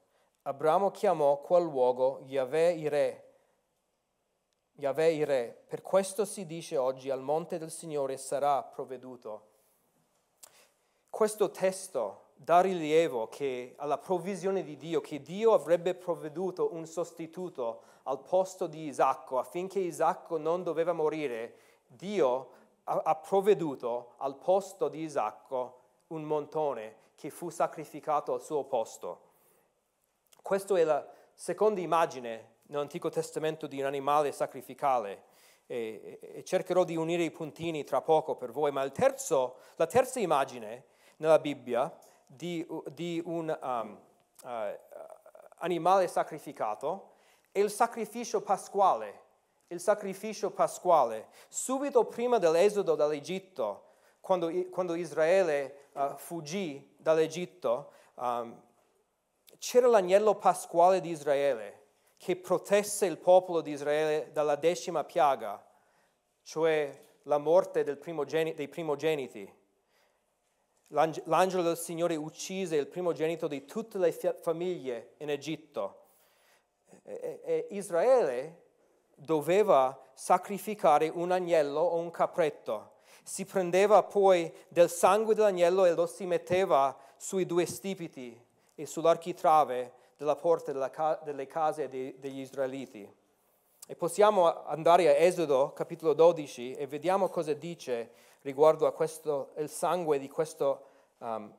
Abramo 0.43 0.91
chiamò 0.91 1.41
quel 1.41 1.63
luogo 1.63 2.21
Yahweh 2.25 2.73
Ire, 2.73 3.26
Yahweh 4.79 5.11
il 5.11 5.25
Re. 5.25 5.63
Per 5.67 5.81
questo 5.81 6.23
si 6.23 6.45
dice 6.45 6.77
oggi 6.77 7.09
al 7.09 7.21
monte 7.21 7.57
del 7.57 7.71
Signore 7.71 8.15
sarà 8.17 8.61
provveduto. 8.61 9.47
Questo 11.09 11.49
testo 11.49 12.25
dà 12.35 12.61
rilievo 12.61 13.27
che 13.27 13.73
alla 13.77 13.97
provvisione 13.97 14.61
di 14.61 14.77
Dio, 14.77 15.01
che 15.01 15.23
Dio 15.23 15.53
avrebbe 15.53 15.95
provveduto 15.95 16.75
un 16.75 16.85
sostituto 16.85 17.81
al 18.03 18.21
posto 18.21 18.67
di 18.67 18.85
Isacco 18.85 19.39
affinché 19.39 19.79
Isacco 19.79 20.37
non 20.37 20.61
doveva 20.61 20.93
morire. 20.93 21.55
Dio 21.87 22.49
ha, 22.83 23.15
provveduto 23.15 24.13
al 24.17 24.35
posto 24.35 24.89
di 24.89 25.01
Isacco 25.01 25.79
un 26.09 26.21
montone 26.21 26.97
che 27.15 27.31
fu 27.31 27.49
sacrificato 27.49 28.31
al 28.31 28.43
suo 28.43 28.63
posto. 28.65 29.21
Questa 30.39 30.77
è 30.77 30.83
la 30.83 31.03
seconda 31.33 31.79
immagine 31.79 32.56
nell'Antico 32.67 33.09
Testamento 33.09 33.67
di 33.67 33.79
un 33.79 33.85
animale 33.85 34.31
sacrificale 34.31 35.23
e, 35.67 36.19
e, 36.21 36.43
cercherò 36.43 36.83
di 36.83 36.95
unire 36.95 37.23
i 37.23 37.31
puntini 37.31 37.83
tra 37.83 38.01
poco 38.01 38.35
per 38.35 38.51
voi, 38.51 38.71
ma 38.71 38.87
terzo, 38.89 39.57
la 39.75 39.85
terza 39.85 40.19
immagine 40.19 40.85
nella 41.17 41.39
Bibbia 41.39 41.93
di, 42.25 42.65
di 42.93 43.21
un 43.25 43.57
um, 43.61 43.99
uh, 44.43 44.47
animale 45.59 46.07
sacrificato 46.07 47.15
è 47.51 47.59
il 47.59 47.69
sacrificio 47.69 48.41
pasquale. 48.41 49.25
Il 49.67 49.81
sacrificio 49.81 50.51
pasquale. 50.51 51.27
Subito 51.49 52.05
prima 52.05 52.37
dell'esodo 52.37 52.95
dall'Egitto, 52.95 53.83
quando, 54.21 54.49
quando 54.69 54.95
Israele 54.95 55.89
uh, 55.93 56.15
fuggì 56.15 56.95
dall'Egitto, 56.97 57.91
um, 58.15 58.61
c'era 59.57 59.87
l'agnello 59.87 60.35
pasquale 60.35 61.01
di 61.01 61.09
Israele 61.09 61.86
che 62.17 62.35
protesse 62.35 63.05
il 63.05 63.17
popolo 63.17 63.61
di 63.61 63.71
Israele 63.71 64.31
dalla 64.31 64.55
decima 64.55 65.03
piaga, 65.03 65.63
cioè 66.41 67.05
la 67.23 67.37
morte 67.37 67.83
primogeni- 67.95 68.53
dei 68.53 68.67
primogeniti. 68.67 69.53
L'angelo 70.91 71.63
del 71.63 71.77
Signore 71.77 72.15
uccise 72.15 72.77
il 72.77 72.87
primogenito 72.87 73.47
di 73.47 73.65
tutte 73.65 73.97
le 73.97 74.11
famiglie 74.11 75.15
in 75.17 75.29
Egitto. 75.29 76.05
E, 77.03 77.41
e 77.43 77.67
Israele 77.71 78.63
doveva 79.15 79.99
sacrificare 80.13 81.09
un 81.09 81.31
agnello 81.31 81.81
o 81.81 81.97
un 81.97 82.09
capretto. 82.09 82.95
Si 83.23 83.43
prendeva 83.43 84.03
poi 84.03 84.51
del 84.69 84.89
sangue 84.89 85.35
dell'agnello 85.35 85.83
e 85.83 85.93
lo 85.93 86.05
si 86.05 86.25
metteva 86.25 86.97
sui 87.17 87.45
due 87.45 87.65
stipiti 87.65 88.41
e 88.73 88.85
sull'architrave 88.85 89.93
della 90.17 90.35
porta 90.35 90.73
delle 91.23 91.45
case 91.45 91.87
degli 91.87 92.39
israeliti. 92.39 93.09
E 93.89 93.95
possiamo 93.95 94.65
andare 94.65 95.07
a 95.07 95.15
Esodo 95.15 95.71
capitolo 95.71 96.13
12 96.13 96.73
e 96.73 96.87
vediamo 96.87 97.29
cosa 97.29 97.53
dice 97.53 98.11
riguardo 98.41 98.87
a 98.87 98.91
questo, 98.91 99.53
il 99.57 99.69
sangue 99.69 100.19
di 100.19 100.27
questo 100.27 100.87
um, 101.19 101.55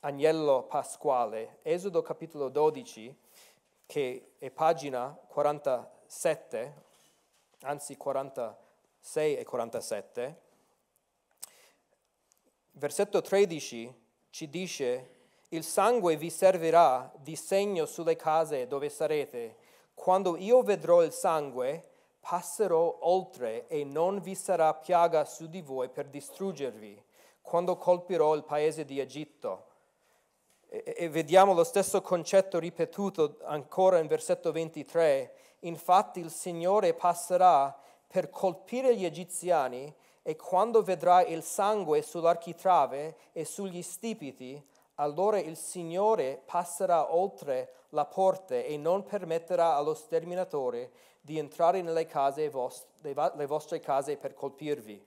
agnello 0.00 0.64
pasquale. 0.64 1.58
Esodo 1.62 2.02
capitolo 2.02 2.50
12, 2.50 3.16
che 3.86 4.34
è 4.38 4.50
pagina 4.50 5.08
47, 5.26 6.74
anzi 7.62 7.96
46 7.96 9.36
e 9.36 9.44
47, 9.44 10.42
versetto 12.72 13.20
13 13.20 14.02
ci 14.30 14.48
dice 14.48 15.13
il 15.54 15.62
sangue 15.62 16.16
vi 16.16 16.30
servirà 16.30 17.12
di 17.16 17.36
segno 17.36 17.86
sulle 17.86 18.16
case 18.16 18.66
dove 18.66 18.88
sarete. 18.88 19.56
Quando 19.94 20.36
io 20.36 20.62
vedrò 20.62 21.02
il 21.02 21.12
sangue, 21.12 21.90
passerò 22.18 22.98
oltre 23.02 23.68
e 23.68 23.84
non 23.84 24.18
vi 24.20 24.34
sarà 24.34 24.74
piaga 24.74 25.24
su 25.24 25.46
di 25.48 25.62
voi 25.62 25.88
per 25.88 26.08
distruggervi, 26.08 27.00
quando 27.40 27.76
colpirò 27.76 28.34
il 28.34 28.42
paese 28.42 28.84
di 28.84 28.98
Egitto. 28.98 29.66
E, 30.68 30.94
e 30.96 31.08
vediamo 31.08 31.54
lo 31.54 31.64
stesso 31.64 32.02
concetto 32.02 32.58
ripetuto 32.58 33.38
ancora 33.44 33.98
in 33.98 34.08
versetto 34.08 34.50
23. 34.50 35.34
Infatti 35.60 36.18
il 36.18 36.30
Signore 36.30 36.94
passerà 36.94 37.78
per 38.08 38.28
colpire 38.28 38.96
gli 38.96 39.04
egiziani 39.04 39.94
e 40.22 40.36
quando 40.36 40.82
vedrà 40.82 41.22
il 41.22 41.42
sangue 41.42 42.02
sull'architrave 42.02 43.16
e 43.32 43.44
sugli 43.44 43.82
stipiti, 43.82 44.60
allora 44.96 45.38
il 45.38 45.56
Signore 45.56 46.40
passerà 46.44 47.14
oltre 47.14 47.72
la 47.90 48.04
porta 48.04 48.54
e 48.54 48.76
non 48.76 49.04
permetterà 49.04 49.74
allo 49.74 49.94
sterminatore 49.94 50.90
di 51.20 51.38
entrare 51.38 51.80
nelle 51.82 52.06
vostre, 52.50 53.14
le 53.34 53.46
vostre 53.46 53.80
case 53.80 54.16
per 54.16 54.34
colpirvi. 54.34 55.04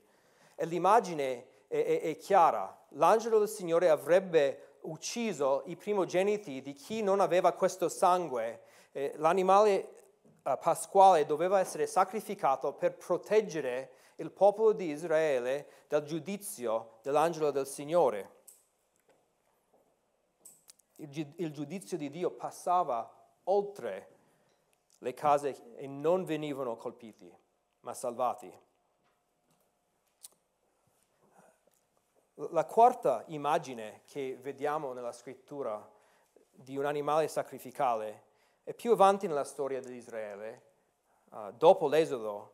E 0.55 0.65
l'immagine 0.65 1.45
è, 1.67 1.83
è, 1.83 2.01
è 2.01 2.17
chiara. 2.17 2.75
L'angelo 2.89 3.39
del 3.39 3.49
Signore 3.49 3.89
avrebbe 3.89 4.77
ucciso 4.81 5.63
i 5.65 5.75
primogeniti 5.75 6.61
di 6.61 6.73
chi 6.73 7.01
non 7.01 7.19
aveva 7.19 7.51
questo 7.51 7.87
sangue. 7.89 8.61
Eh, 8.91 9.13
l'animale 9.17 9.89
uh, 10.43 10.57
pasquale 10.59 11.25
doveva 11.25 11.59
essere 11.59 11.87
sacrificato 11.87 12.73
per 12.73 12.95
proteggere 12.95 13.91
il 14.15 14.31
popolo 14.31 14.71
di 14.71 14.89
Israele 14.89 15.67
dal 15.87 16.03
giudizio 16.03 16.97
dell'angelo 17.03 17.51
del 17.51 17.67
Signore 17.67 18.36
il 20.97 21.51
giudizio 21.51 21.97
di 21.97 22.09
Dio 22.09 22.31
passava 22.31 23.11
oltre 23.45 24.15
le 24.99 25.13
case 25.13 25.75
e 25.75 25.87
non 25.87 26.23
venivano 26.25 26.75
colpiti, 26.75 27.31
ma 27.81 27.93
salvati. 27.93 28.51
La 32.51 32.65
quarta 32.65 33.23
immagine 33.27 34.01
che 34.05 34.37
vediamo 34.39 34.93
nella 34.93 35.11
scrittura 35.11 35.87
di 36.51 36.77
un 36.77 36.85
animale 36.85 37.27
sacrificale 37.27 38.25
è 38.63 38.73
più 38.73 38.91
avanti 38.91 39.27
nella 39.27 39.43
storia 39.43 39.79
di 39.79 39.95
Israele, 39.95 40.61
uh, 41.29 41.51
dopo 41.51 41.87
l'Esodo. 41.87 42.53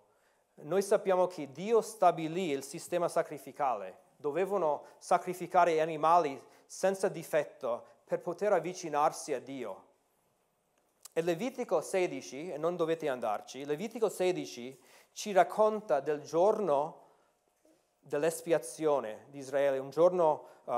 Noi 0.56 0.82
sappiamo 0.82 1.28
che 1.28 1.52
Dio 1.52 1.82
stabilì 1.82 2.50
il 2.50 2.64
sistema 2.64 3.08
sacrificale, 3.08 4.02
dovevano 4.18 4.86
sacrificare 5.00 5.82
animali 5.82 6.42
senza 6.66 7.10
difetto 7.10 7.88
per 8.14 8.22
poter 8.22 8.54
avvicinarsi 8.54 9.34
a 9.34 9.40
Dio. 9.40 9.86
E 11.14 11.24
Levitico 11.24 11.82
16, 11.82 12.52
e 12.52 12.58
non 12.60 12.76
dovete 12.76 13.10
andarci, 13.10 13.66
Levitico 13.66 14.08
16 14.08 14.80
ci 15.14 15.32
racconta 15.32 16.00
del 16.00 16.22
giorno 16.22 17.02
dell'espiazione 18.00 19.26
di 19.30 19.40
Israele, 19.40 19.80
un 19.80 19.90
giorno 19.90 20.46
uh, 20.66 20.72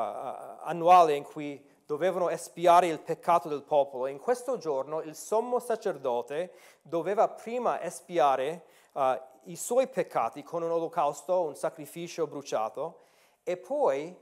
annuale 0.63 1.15
in 1.15 1.23
cui 1.23 1.61
dovevano 1.85 2.29
espiare 2.29 2.87
il 2.87 3.01
peccato 3.01 3.49
del 3.49 3.63
popolo. 3.63 4.07
In 4.07 4.19
questo 4.19 4.57
giorno 4.57 5.01
il 5.01 5.15
sommo 5.15 5.59
sacerdote 5.59 6.53
doveva 6.83 7.27
prima 7.27 7.81
espiare 7.81 8.63
uh, 8.93 9.01
i 9.43 9.57
suoi 9.57 9.87
peccati 9.89 10.41
con 10.41 10.63
un 10.63 10.71
olocausto, 10.71 11.41
un 11.41 11.55
sacrificio 11.55 12.27
bruciato, 12.27 13.01
e 13.43 13.57
poi 13.57 14.17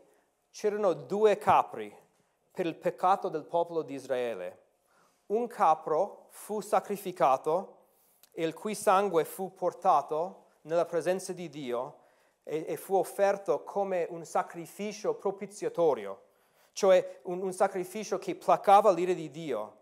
c'erano 0.49 0.93
due 0.93 1.37
capri 1.37 2.01
per 2.53 2.67
il 2.67 2.75
peccato 2.75 3.29
del 3.29 3.45
popolo 3.45 3.81
di 3.81 3.95
Israele. 3.95 4.61
Un 5.27 5.47
capro 5.47 6.27
fu 6.29 6.61
sacrificato 6.61 7.77
e 8.31 8.45
il 8.45 8.53
cui 8.53 8.75
sangue 8.75 9.25
fu 9.25 9.55
portato 9.55 10.45
nella 10.61 10.85
presenza 10.85 11.33
di 11.33 11.49
Dio 11.49 12.01
e, 12.43 12.65
e 12.67 12.77
fu 12.77 12.93
offerto 12.93 13.63
come 13.63 14.05
un 14.09 14.23
sacrificio 14.23 15.15
propiziatorio, 15.15 16.21
cioè 16.73 17.21
un, 17.23 17.41
un 17.41 17.53
sacrificio 17.53 18.19
che 18.19 18.35
placava 18.35 18.91
l'ira 18.91 19.13
di 19.13 19.31
Dio, 19.31 19.79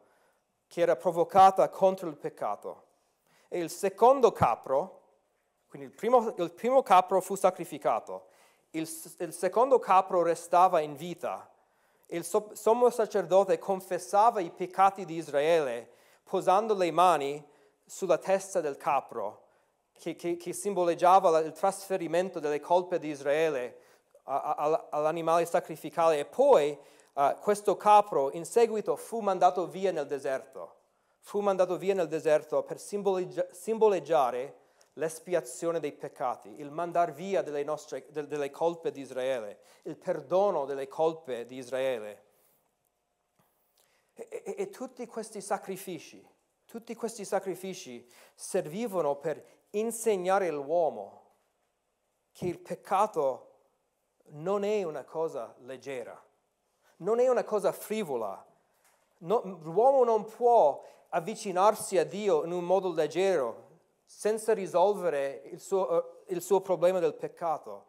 che 0.67 0.79
era 0.79 0.95
provocata 0.95 1.67
contro 1.69 2.07
il 2.07 2.15
peccato. 2.15 2.85
E 3.49 3.59
il 3.59 3.69
secondo 3.69 4.31
capro, 4.31 5.01
quindi 5.67 5.89
il 5.89 5.93
primo, 5.93 6.33
il 6.37 6.53
primo 6.53 6.81
capro 6.83 7.19
fu 7.19 7.35
sacrificato, 7.35 8.27
il, 8.71 8.87
il 9.17 9.33
secondo 9.33 9.77
capro 9.77 10.23
restava 10.23 10.79
in 10.79 10.95
vita 10.95 11.50
il 12.11 12.25
sommo 12.25 12.89
sacerdote 12.89 13.57
confessava 13.57 14.41
i 14.41 14.51
peccati 14.51 15.05
di 15.05 15.15
Israele 15.15 15.89
posando 16.23 16.73
le 16.73 16.91
mani 16.91 17.45
sulla 17.85 18.17
testa 18.17 18.61
del 18.61 18.77
capro, 18.77 19.47
che, 19.93 20.15
che, 20.15 20.35
che 20.37 20.53
simboleggiava 20.53 21.39
il 21.39 21.51
trasferimento 21.53 22.39
delle 22.39 22.59
colpe 22.59 22.99
di 22.99 23.09
Israele 23.09 23.77
all'animale 24.23 25.45
sacrificale. 25.45 26.19
E 26.19 26.25
poi 26.25 26.77
uh, 27.13 27.35
questo 27.39 27.75
capro 27.77 28.31
in 28.31 28.45
seguito 28.45 28.95
fu 28.95 29.19
mandato 29.19 29.67
via 29.67 29.91
nel 29.91 30.07
deserto, 30.07 30.75
fu 31.19 31.39
mandato 31.39 31.77
via 31.77 31.93
nel 31.93 32.07
deserto 32.07 32.63
per 32.63 32.79
simboleggiare 32.79 34.60
l'espiazione 34.93 35.79
dei 35.79 35.93
peccati, 35.93 36.59
il 36.59 36.71
mandar 36.71 37.13
via 37.13 37.41
delle, 37.41 37.63
nostre, 37.63 38.05
delle 38.09 38.49
colpe 38.49 38.91
di 38.91 39.01
Israele, 39.01 39.61
il 39.83 39.97
perdono 39.97 40.65
delle 40.65 40.87
colpe 40.87 41.45
di 41.45 41.57
Israele. 41.57 42.23
E, 44.13 44.27
e, 44.29 44.55
e 44.57 44.69
tutti 44.69 45.05
questi 45.05 45.39
sacrifici, 45.39 46.25
tutti 46.65 46.93
questi 46.95 47.23
sacrifici 47.23 48.05
servivano 48.35 49.15
per 49.15 49.43
insegnare 49.71 50.49
all'uomo 50.49 51.19
che 52.31 52.45
il 52.45 52.59
peccato 52.59 53.47
non 54.33 54.63
è 54.63 54.83
una 54.83 55.03
cosa 55.03 55.55
leggera, 55.59 56.21
non 56.97 57.19
è 57.19 57.27
una 57.27 57.43
cosa 57.43 57.71
frivola. 57.71 58.45
No, 59.19 59.41
l'uomo 59.61 60.03
non 60.03 60.25
può 60.25 60.83
avvicinarsi 61.09 61.97
a 61.97 62.05
Dio 62.05 62.43
in 62.43 62.51
un 62.51 62.63
modo 62.63 62.91
leggero, 62.91 63.70
senza 64.13 64.53
risolvere 64.53 65.41
il 65.45 65.59
suo, 65.59 66.25
eh, 66.27 66.33
il 66.33 66.41
suo 66.41 66.59
problema 66.59 66.99
del 66.99 67.15
peccato. 67.15 67.85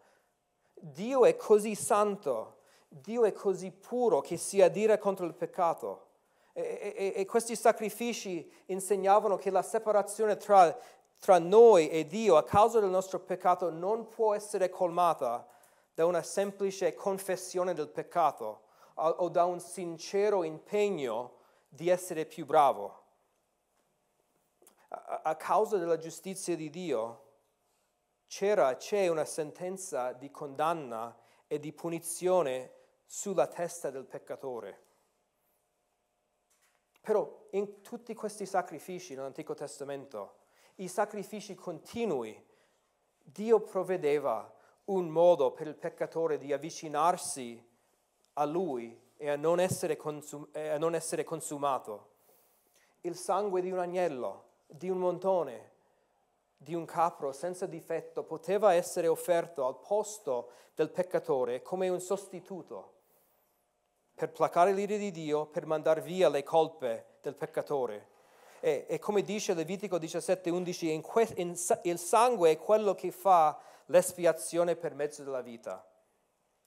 Dio 0.74 1.24
è 1.24 1.36
così 1.36 1.74
santo, 1.74 2.60
Dio 2.88 3.24
è 3.24 3.32
così 3.32 3.72
puro 3.72 4.20
che 4.20 4.36
si 4.36 4.62
adira 4.62 4.98
contro 4.98 5.26
il 5.26 5.34
peccato. 5.34 6.06
E, 6.52 6.94
e, 6.96 7.12
e, 7.16 7.24
questi 7.26 7.56
sacrifici 7.56 8.50
insegnavano 8.66 9.36
che 9.36 9.50
la 9.50 9.62
separazione 9.62 10.36
tra, 10.36 10.74
tra 11.18 11.38
noi 11.38 11.90
e 11.90 12.06
Dio 12.06 12.36
a 12.36 12.44
causa 12.44 12.78
del 12.78 12.90
nostro 12.90 13.18
peccato 13.18 13.70
non 13.70 14.08
può 14.08 14.32
essere 14.34 14.68
colmata 14.68 15.46
da 15.92 16.06
una 16.06 16.22
semplice 16.22 16.94
confessione 16.94 17.74
del 17.74 17.88
peccato 17.88 18.62
o 18.94 19.28
da 19.28 19.44
un 19.44 19.58
sincero 19.58 20.44
impegno 20.44 21.38
di 21.68 21.88
essere 21.88 22.26
più 22.26 22.46
bravo. 22.46 23.01
A 24.94 25.36
causa 25.36 25.78
della 25.78 25.96
giustizia 25.96 26.54
di 26.54 26.68
Dio 26.68 27.30
c'era, 28.26 28.76
c'è 28.76 29.08
una 29.08 29.24
sentenza 29.24 30.12
di 30.12 30.30
condanna 30.30 31.16
e 31.46 31.58
di 31.58 31.72
punizione 31.72 32.72
sulla 33.06 33.46
testa 33.46 33.90
del 33.90 34.04
peccatore. 34.04 34.84
Però 37.00 37.48
in 37.52 37.80
tutti 37.80 38.14
questi 38.14 38.44
sacrifici 38.44 39.14
nell'Antico 39.14 39.54
Testamento, 39.54 40.40
i 40.76 40.88
sacrifici 40.88 41.54
continui, 41.54 42.46
Dio 43.18 43.60
provvedeva 43.60 44.54
un 44.84 45.08
modo 45.08 45.52
per 45.52 45.68
il 45.68 45.76
peccatore 45.76 46.36
di 46.38 46.52
avvicinarsi 46.52 47.66
a 48.34 48.44
Lui 48.44 48.98
e 49.16 49.30
a 49.30 49.36
non 49.36 49.58
essere, 49.58 49.96
consum- 49.96 50.54
a 50.54 50.76
non 50.78 50.94
essere 50.94 51.24
consumato. 51.24 52.10
Il 53.02 53.16
sangue 53.16 53.60
di 53.60 53.70
un 53.70 53.78
agnello, 53.78 54.50
di 54.72 54.88
un 54.88 54.98
montone, 54.98 55.70
di 56.56 56.74
un 56.74 56.84
capro 56.84 57.32
senza 57.32 57.66
difetto 57.66 58.22
poteva 58.22 58.72
essere 58.74 59.08
offerto 59.08 59.66
al 59.66 59.78
posto 59.78 60.50
del 60.74 60.90
peccatore 60.90 61.62
come 61.62 61.88
un 61.88 62.00
sostituto 62.00 63.00
per 64.14 64.30
placare 64.30 64.72
l'ira 64.72 64.96
di 64.96 65.10
Dio, 65.10 65.46
per 65.46 65.66
mandare 65.66 66.00
via 66.00 66.28
le 66.28 66.42
colpe 66.42 67.16
del 67.22 67.34
peccatore. 67.34 68.08
E, 68.60 68.86
e 68.88 68.98
come 68.98 69.22
dice 69.22 69.54
Levitico 69.54 69.98
17:11, 69.98 70.86
in 70.86 71.00
que- 71.00 71.32
in, 71.36 71.56
il 71.82 71.98
sangue 71.98 72.52
è 72.52 72.58
quello 72.58 72.94
che 72.94 73.10
fa 73.10 73.58
l'espiazione 73.86 74.76
per 74.76 74.94
mezzo 74.94 75.24
della 75.24 75.40
vita. 75.40 75.84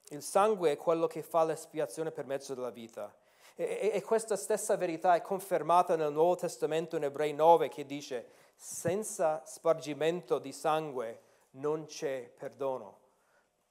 Il 0.09 0.21
sangue 0.21 0.71
è 0.71 0.77
quello 0.77 1.07
che 1.07 1.23
fa 1.23 1.45
l'espiazione 1.45 2.11
per 2.11 2.25
mezzo 2.25 2.53
della 2.53 2.69
vita. 2.69 3.13
E, 3.57 3.91
e, 3.93 4.01
questa 4.01 4.35
stessa 4.35 4.75
verità 4.75 5.15
è 5.15 5.21
confermata 5.21 5.95
nel 5.95 6.11
Nuovo 6.11 6.35
Testamento 6.35 6.97
in 6.97 7.03
Ebrei 7.03 7.33
9 7.33 7.69
che 7.69 7.85
dice 7.85 8.29
senza 8.57 9.45
spargimento 9.45 10.39
di 10.39 10.51
sangue 10.51 11.21
non 11.51 11.85
c'è 11.85 12.29
perdono. 12.37 12.99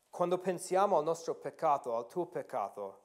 Quando 0.09 0.39
pensiamo 0.39 0.97
al 0.97 1.05
nostro 1.05 1.35
peccato, 1.35 1.97
al 1.97 2.07
tuo 2.07 2.25
peccato, 2.27 3.03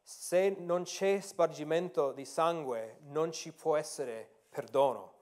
se 0.00 0.50
non 0.58 0.84
c'è 0.84 1.18
spargimento 1.20 2.12
di 2.12 2.24
sangue 2.24 2.98
non 3.06 3.32
ci 3.32 3.52
può 3.52 3.76
essere 3.76 4.30
perdono. 4.48 5.12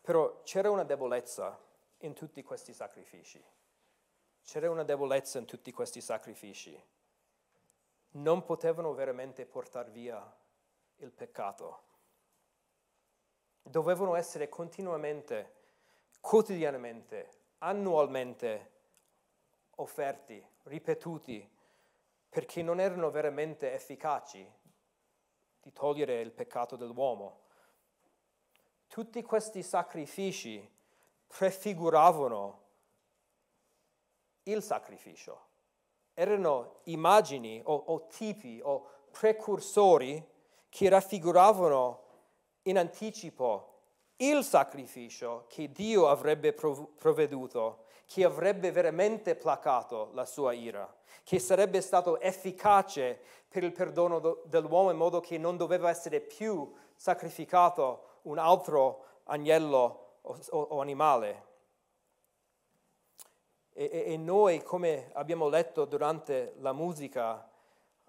Però 0.00 0.40
c'era 0.44 0.70
una 0.70 0.84
debolezza 0.84 1.60
in 1.98 2.14
tutti 2.14 2.42
questi 2.42 2.72
sacrifici. 2.72 3.44
C'era 4.44 4.70
una 4.70 4.84
debolezza 4.84 5.38
in 5.38 5.44
tutti 5.44 5.72
questi 5.72 6.00
sacrifici. 6.00 6.80
Non 8.12 8.44
potevano 8.44 8.94
veramente 8.94 9.44
portare 9.46 9.90
via 9.90 10.36
il 10.96 11.10
peccato 11.10 11.86
dovevano 13.68 14.14
essere 14.14 14.48
continuamente, 14.48 15.54
quotidianamente, 16.20 17.30
annualmente 17.58 18.72
offerti, 19.76 20.44
ripetuti, 20.64 21.48
perché 22.28 22.62
non 22.62 22.80
erano 22.80 23.10
veramente 23.10 23.72
efficaci 23.72 24.48
di 25.60 25.72
togliere 25.72 26.20
il 26.20 26.30
peccato 26.30 26.76
dell'uomo. 26.76 27.44
Tutti 28.88 29.22
questi 29.22 29.62
sacrifici 29.62 30.74
prefiguravano 31.26 32.64
il 34.44 34.62
sacrificio, 34.62 35.45
erano 36.18 36.76
immagini 36.84 37.60
o, 37.62 37.74
o 37.74 38.06
tipi 38.06 38.58
o 38.62 38.86
precursori 39.10 40.24
che 40.70 40.88
raffiguravano 40.88 42.00
in 42.62 42.78
anticipo 42.78 43.74
il 44.16 44.42
sacrificio 44.42 45.44
che 45.46 45.70
Dio 45.70 46.08
avrebbe 46.08 46.54
provveduto, 46.54 47.84
che 48.06 48.24
avrebbe 48.24 48.70
veramente 48.70 49.34
placato 49.34 50.08
la 50.14 50.24
sua 50.24 50.54
ira, 50.54 50.90
che 51.22 51.38
sarebbe 51.38 51.82
stato 51.82 52.18
efficace 52.18 53.20
per 53.46 53.62
il 53.62 53.72
perdono 53.72 54.40
dell'uomo 54.44 54.90
in 54.90 54.96
modo 54.96 55.20
che 55.20 55.36
non 55.36 55.58
doveva 55.58 55.90
essere 55.90 56.20
più 56.20 56.72
sacrificato 56.94 58.20
un 58.22 58.38
altro 58.38 59.04
agnello 59.24 60.18
o, 60.22 60.38
o, 60.48 60.60
o 60.60 60.80
animale. 60.80 61.44
E, 63.78 64.04
e, 64.06 64.16
noi, 64.16 64.62
come 64.62 65.10
abbiamo 65.12 65.48
letto 65.48 65.84
durante 65.84 66.54
la 66.60 66.72
musica, 66.72 67.46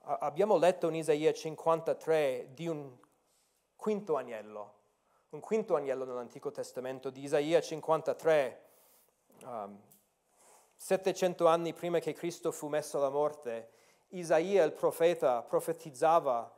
abbiamo 0.04 0.56
letto 0.56 0.88
in 0.88 0.96
Isaia 0.96 1.34
53 1.34 2.52
di 2.54 2.68
un 2.68 2.96
quinto 3.76 4.16
agnello, 4.16 4.74
un 5.32 5.42
quinto 5.42 5.76
agnello 5.76 6.06
nell'Antico 6.06 6.52
Testamento 6.52 7.10
di 7.10 7.22
Isaia 7.22 7.60
53, 7.60 8.62
um, 9.44 9.78
700 10.78 11.48
anni 11.48 11.74
prima 11.74 12.00
che 12.00 12.14
Cristo 12.14 12.54
fu 12.54 12.70
messo 12.70 12.96
alla 12.96 13.10
morte, 13.10 13.72
Isaia 14.12 14.64
il 14.64 14.72
profeta 14.72 15.42
profetizzava 15.42 16.50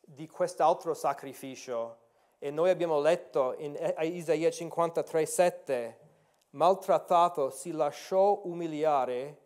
di 0.00 0.26
quest'altro 0.26 0.94
sacrificio. 0.94 1.98
E 2.38 2.50
noi 2.50 2.70
abbiamo 2.70 2.98
letto 2.98 3.54
in 3.58 3.76
Isaia 3.98 4.50
53, 4.50 5.26
7, 5.26 6.03
maltrattato 6.54 7.50
si 7.50 7.70
lasciò 7.70 8.40
umiliare 8.44 9.42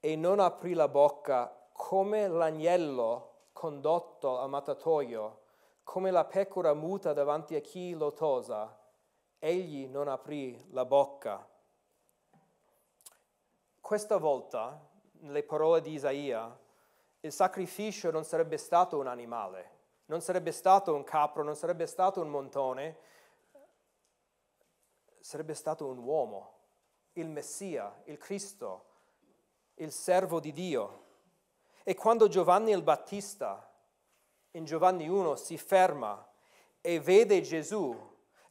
e 0.00 0.16
non 0.16 0.40
aprì 0.40 0.72
la 0.72 0.88
bocca 0.88 1.68
come 1.72 2.26
l'agnello 2.28 3.48
condotto 3.52 4.38
al 4.38 4.48
mattatoio 4.48 5.46
come 5.88 6.10
la 6.10 6.26
pecora 6.26 6.74
muta 6.74 7.14
davanti 7.14 7.54
a 7.54 7.62
chi 7.62 7.94
lo 7.94 8.12
tosa, 8.12 8.78
egli 9.38 9.86
non 9.86 10.06
aprì 10.06 10.62
la 10.72 10.84
bocca. 10.84 11.48
Questa 13.80 14.18
volta, 14.18 14.86
nelle 15.20 15.42
parole 15.44 15.80
di 15.80 15.94
Isaia, 15.94 16.54
il 17.20 17.32
sacrificio 17.32 18.10
non 18.10 18.24
sarebbe 18.24 18.58
stato 18.58 18.98
un 18.98 19.06
animale, 19.06 19.76
non 20.04 20.20
sarebbe 20.20 20.52
stato 20.52 20.94
un 20.94 21.04
capro, 21.04 21.42
non 21.42 21.56
sarebbe 21.56 21.86
stato 21.86 22.20
un 22.20 22.28
montone, 22.28 22.98
sarebbe 25.28 25.52
stato 25.52 25.86
un 25.86 25.98
uomo, 25.98 26.52
il 27.12 27.28
Messia, 27.28 27.94
il 28.04 28.16
Cristo, 28.16 28.84
il 29.74 29.92
servo 29.92 30.40
di 30.40 30.52
Dio. 30.52 31.02
E 31.84 31.94
quando 31.94 32.28
Giovanni 32.28 32.70
il 32.70 32.80
Battista 32.80 33.70
in 34.52 34.64
Giovanni 34.64 35.06
1 35.06 35.36
si 35.36 35.58
ferma 35.58 36.26
e 36.80 36.98
vede 36.98 37.42
Gesù 37.42 37.94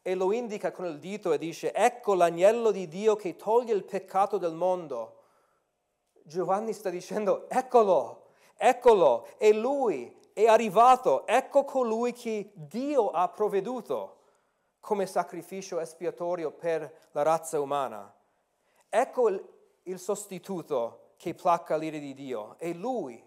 e 0.04 0.14
lo 0.14 0.32
indica 0.32 0.72
con 0.72 0.86
il 0.86 1.00
dito 1.00 1.32
e 1.32 1.40
dice, 1.40 1.74
ecco 1.74 2.14
l'agnello 2.14 2.70
di 2.70 2.88
Dio 2.88 3.16
che 3.16 3.36
toglie 3.36 3.74
il 3.74 3.84
peccato 3.84 4.38
del 4.38 4.54
mondo. 4.54 5.24
Giovanni 6.22 6.74
sta 6.74 6.92
dicendo, 6.92 7.50
eccolo, 7.50 8.34
eccolo, 8.56 9.30
è 9.40 9.52
lui, 9.52 10.16
è 10.32 10.46
arrivato, 10.46 11.26
ecco 11.26 11.64
colui 11.64 12.14
che 12.14 12.52
Dio 12.54 13.10
ha 13.10 13.28
provveduto 13.30 14.17
come 14.88 15.06
sacrificio 15.06 15.82
espiatorio 15.82 16.50
per 16.50 17.10
la 17.12 17.22
razza 17.22 17.60
umana. 17.60 18.10
Ecco 18.88 19.28
il, 19.28 19.46
il 19.84 20.00
sostituto 20.00 21.10
che 21.18 21.34
placa 21.34 21.76
l'ira 21.76 21.98
di 21.98 22.14
Dio, 22.14 22.56
è 22.58 22.72
lui. 22.72 23.22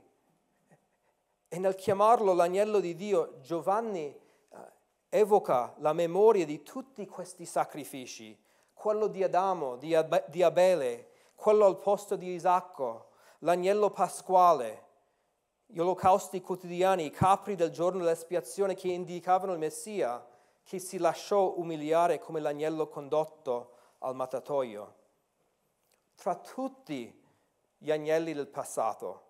E 1.49 1.59
nel 1.59 1.75
chiamarlo 1.75 2.33
l'agnello 2.33 2.81
di 2.81 2.94
Dio, 2.94 3.40
Giovanni 3.42 4.07
eh, 4.07 4.57
evoca 5.11 5.75
la 5.81 5.92
memoria 5.92 6.46
di 6.46 6.62
tutti 6.62 7.07
questi 7.07 7.44
sacrifici, 7.44 8.35
quello 8.73 9.07
di 9.07 9.23
Adamo, 9.23 9.77
di, 9.77 9.94
Ab- 9.94 10.31
di 10.31 10.42
Abele, 10.42 11.11
quello 11.35 11.66
al 11.66 11.77
posto 11.77 12.16
di 12.16 12.33
Isacco, 12.33 13.09
l'agnello 13.40 13.90
pasquale, 13.90 14.87
gli 15.66 15.79
olocausti 15.79 16.40
quotidiani, 16.40 17.05
i 17.05 17.11
capri 17.11 17.55
del 17.55 17.70
giorno 17.70 17.99
dell'espiazione 17.99 18.75
che 18.75 18.88
indicavano 18.88 19.53
il 19.53 19.59
Messia, 19.59 20.27
che 20.62 20.79
si 20.79 20.99
lasciò 20.99 21.55
umiliare 21.57 22.18
come 22.18 22.40
l'agnello 22.40 22.88
condotto 22.88 23.73
al 23.99 24.14
mattatoio. 24.14 24.94
Tra 26.14 26.37
tutti 26.37 27.18
gli 27.79 27.90
agnelli 27.90 28.33
del 28.33 28.49
passato, 28.49 29.29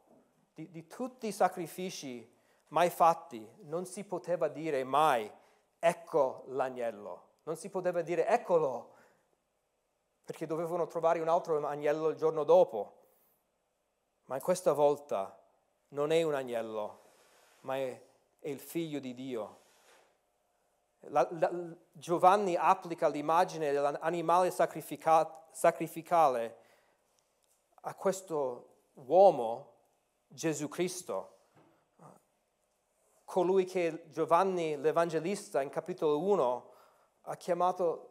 di, 0.54 0.70
di 0.70 0.86
tutti 0.86 1.28
i 1.28 1.32
sacrifici 1.32 2.28
mai 2.68 2.90
fatti, 2.90 3.48
non 3.62 3.86
si 3.86 4.04
poteva 4.04 4.48
dire 4.48 4.84
mai 4.84 5.30
ecco 5.78 6.44
l'agnello, 6.48 7.28
non 7.44 7.56
si 7.56 7.70
poteva 7.70 8.02
dire 8.02 8.26
eccolo, 8.26 8.94
perché 10.24 10.46
dovevano 10.46 10.86
trovare 10.86 11.20
un 11.20 11.28
altro 11.28 11.66
agnello 11.66 12.08
il 12.08 12.16
giorno 12.16 12.44
dopo. 12.44 12.98
ma 14.26 14.40
questa 14.40 14.72
volta 14.72 15.36
non 15.88 16.12
è 16.12 16.22
un 16.22 16.34
agnello, 16.34 17.00
ma 17.62 17.76
è, 17.76 18.00
è 18.38 18.48
il 18.48 18.60
figlio 18.60 19.00
di 19.00 19.14
Dio. 19.14 19.59
La, 21.08 21.26
la, 21.30 21.50
Giovanni 21.92 22.56
applica 22.56 23.08
l'immagine 23.08 23.72
dell'animale 23.72 24.50
sacrificale 24.50 26.56
a 27.82 27.94
questo 27.94 28.66
uomo, 28.94 29.68
Gesù 30.26 30.68
Cristo, 30.68 31.36
colui 33.24 33.64
che 33.64 34.04
Giovanni 34.10 34.76
l'Evangelista 34.76 35.62
in 35.62 35.70
capitolo 35.70 36.20
1 36.20 36.70
ha 37.22 37.36
chiamato 37.36 38.08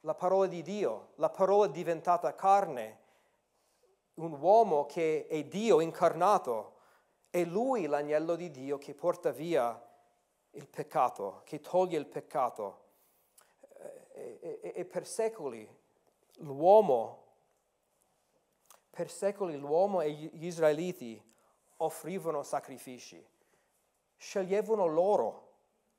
la 0.00 0.14
parola 0.14 0.46
di 0.46 0.62
Dio, 0.62 1.12
la 1.16 1.30
parola 1.30 1.68
diventata 1.68 2.34
carne, 2.34 3.02
un 4.14 4.32
uomo 4.32 4.86
che 4.86 5.26
è 5.28 5.44
Dio 5.44 5.80
incarnato, 5.80 6.72
è 7.30 7.44
lui 7.44 7.86
l'agnello 7.86 8.36
di 8.36 8.50
Dio 8.50 8.78
che 8.78 8.94
porta 8.94 9.30
via 9.30 9.80
il 10.54 10.68
peccato, 10.68 11.42
che 11.44 11.60
toglie 11.60 11.98
il 11.98 12.06
peccato. 12.06 12.82
E, 14.14 14.38
e, 14.62 14.72
e 14.76 14.84
per 14.84 15.06
secoli 15.06 15.68
l'uomo, 16.38 17.22
per 18.90 19.10
secoli 19.10 19.56
l'uomo 19.56 20.00
e 20.00 20.10
gli 20.10 20.46
israeliti 20.46 21.20
offrivano 21.78 22.42
sacrifici, 22.42 23.24
sceglievano 24.16 24.86
loro 24.86 25.52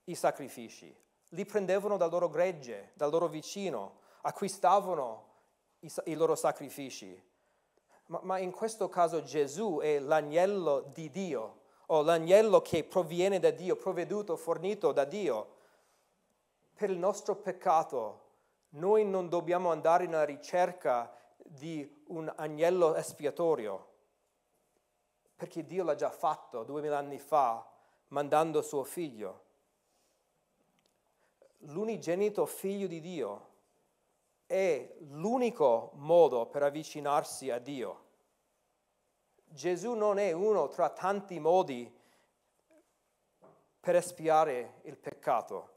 i 0.05 0.15
sacrifici, 0.15 0.95
li 1.29 1.45
prendevano 1.45 1.97
dal 1.97 2.09
loro 2.09 2.29
gregge, 2.29 2.91
dal 2.93 3.11
loro 3.11 3.27
vicino, 3.27 3.99
acquistavano 4.21 5.33
i, 5.79 5.91
i 6.05 6.13
loro 6.15 6.35
sacrifici. 6.35 7.21
Ma, 8.07 8.19
ma 8.23 8.37
in 8.37 8.51
questo 8.51 8.87
caso 8.87 9.23
Gesù 9.23 9.79
è 9.81 9.99
l'agnello 9.99 10.81
di 10.93 11.09
Dio, 11.09 11.63
o 11.88 12.02
l'agnello 12.02 12.62
che 12.62 12.84
proviene 12.84 13.39
da 13.39 13.52
Dio, 13.52 13.76
provveduto, 13.76 14.36
fornito 14.36 14.91
da 14.91 15.06
Dio. 15.06 15.54
Per 16.74 16.89
il 16.89 16.98
nostro 16.98 17.36
peccato 17.36 18.21
noi 18.69 19.06
non 19.06 19.30
dobbiamo 19.30 19.71
andare 19.71 20.06
nella 20.06 20.26
ricerca 20.26 21.13
di 21.38 22.04
un 22.08 22.32
agnello 22.36 22.95
espiatorio, 22.95 23.88
perché 25.36 25.65
Dio 25.65 25.84
l'ha 25.84 25.95
già 25.95 26.10
fatto 26.10 26.63
duemila 26.63 26.98
anni 26.98 27.19
fa, 27.19 27.65
mandando 28.08 28.62
suo 28.62 28.84
figlio 28.84 29.43
l'unigenito 31.60 32.45
figlio 32.45 32.88
di 32.88 33.00
Dio 33.00 33.54
è 34.45 34.95
l'unico 35.00 35.91
modo 35.95 36.45
per 36.45 36.63
avvicinarsi 36.63 37.50
a 37.50 37.60
Dio. 37.60 38.04
Gesù 39.55 39.93
non 39.93 40.17
è 40.17 40.33
uno 40.33 40.67
tra 40.67 40.89
tanti 40.89 41.39
modi 41.39 41.89
per 43.79 43.95
espiare 43.95 44.81
il 44.81 44.97
peccato. 44.97 45.69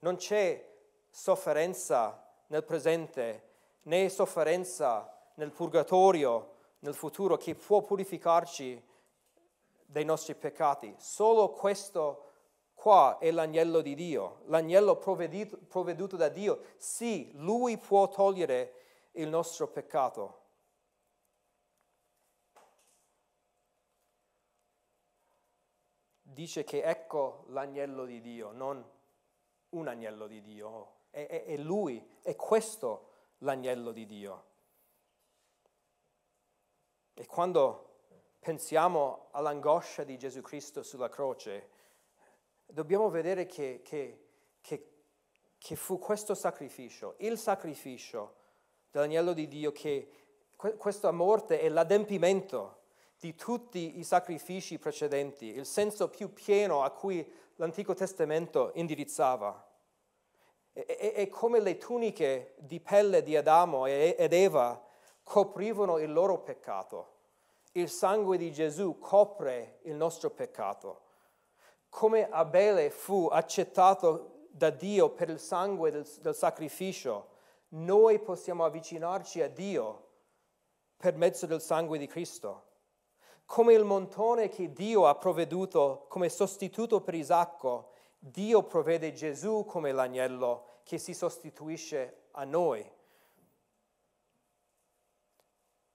Non 0.00 0.16
c'è 0.16 0.62
sofferenza 1.08 2.22
nel 2.48 2.64
presente 2.64 3.46
né 3.84 4.10
sofferenza 4.10 5.10
nel 5.36 5.52
purgatorio, 5.52 6.56
nel 6.80 6.92
futuro, 6.92 7.38
che 7.38 7.54
può 7.54 7.80
purificarci 7.80 8.84
dai 9.86 10.04
nostri 10.04 10.34
peccati. 10.34 10.94
Solo 10.98 11.50
questo 11.52 12.24
Qua 12.74 13.18
è 13.18 13.32
l'agnello 13.32 13.80
di 13.80 13.96
Dio, 13.96 14.42
l'agnello 14.44 14.94
provveduto 14.94 16.16
da 16.16 16.28
Dio. 16.28 16.60
Sì, 16.76 17.32
lui 17.34 17.76
può 17.76 18.08
togliere 18.08 18.74
il 19.12 19.28
nostro 19.28 19.66
peccato. 19.66 20.42
Dice 26.38 26.62
che 26.62 26.84
ecco 26.84 27.46
l'agnello 27.48 28.04
di 28.04 28.20
Dio, 28.20 28.52
non 28.52 28.88
un 29.70 29.88
agnello 29.88 30.28
di 30.28 30.40
Dio, 30.40 30.98
è, 31.10 31.26
è, 31.26 31.44
è 31.46 31.56
lui, 31.56 32.00
è 32.22 32.36
questo 32.36 33.08
l'agnello 33.38 33.90
di 33.90 34.06
Dio. 34.06 34.44
E 37.12 37.26
quando 37.26 38.02
pensiamo 38.38 39.30
all'angoscia 39.32 40.04
di 40.04 40.16
Gesù 40.16 40.40
Cristo 40.40 40.84
sulla 40.84 41.08
croce, 41.08 41.70
dobbiamo 42.66 43.10
vedere 43.10 43.46
che, 43.46 43.80
che, 43.82 44.26
che, 44.60 44.92
che, 45.58 45.74
fu 45.74 45.98
questo 45.98 46.36
sacrificio, 46.36 47.16
il 47.18 47.36
sacrificio 47.36 48.36
dell'agnello 48.92 49.32
di 49.32 49.48
Dio, 49.48 49.72
che 49.72 50.12
questa 50.54 51.10
morte 51.10 51.58
è 51.58 51.68
l'adempimento 51.68 52.77
di 53.18 53.34
tutti 53.34 53.98
i 53.98 54.04
sacrifici 54.04 54.78
precedenti, 54.78 55.46
il 55.46 55.66
senso 55.66 56.08
più 56.08 56.32
pieno 56.32 56.82
a 56.82 56.90
cui 56.90 57.26
l'Antico 57.56 57.94
Testamento 57.94 58.70
indirizzava. 58.74 59.66
È, 60.72 61.26
come 61.28 61.60
le 61.60 61.76
tuniche 61.76 62.54
di 62.58 62.78
pelle 62.80 63.22
di 63.22 63.36
Adamo 63.36 63.86
ed 63.86 64.32
Eva 64.32 64.80
coprivano 65.24 65.98
il 65.98 66.12
loro 66.12 66.38
peccato. 66.38 67.16
Il 67.72 67.88
sangue 67.88 68.38
di 68.38 68.52
Gesù 68.52 68.98
copre 68.98 69.80
il 69.82 69.94
nostro 69.94 70.30
peccato 70.30 71.06
come 71.88 72.28
Abele 72.28 72.90
fu 72.90 73.28
accettato 73.30 74.46
da 74.50 74.70
Dio 74.70 75.10
per 75.10 75.30
il 75.30 75.38
sangue 75.38 75.90
del, 75.90 76.06
del 76.20 76.34
sacrificio, 76.34 77.36
noi 77.70 78.18
possiamo 78.18 78.64
avvicinarci 78.64 79.42
a 79.42 79.48
Dio 79.48 80.06
per 80.96 81.14
mezzo 81.16 81.46
del 81.46 81.60
sangue 81.60 81.98
di 81.98 82.06
Cristo. 82.06 82.66
Come 83.48 83.72
il 83.72 83.84
montone 83.84 84.50
che 84.50 84.74
Dio 84.74 85.06
ha 85.06 85.14
provveduto 85.14 86.04
come 86.08 86.28
sostituto 86.28 87.00
per 87.00 87.14
Isacco, 87.14 87.92
Dio 88.18 88.62
provvede 88.62 89.14
Gesù 89.14 89.64
come 89.66 89.90
l'agnello 89.90 90.80
che 90.82 90.98
si 90.98 91.14
sostituisce 91.14 92.24
a 92.32 92.44
noi. 92.44 92.86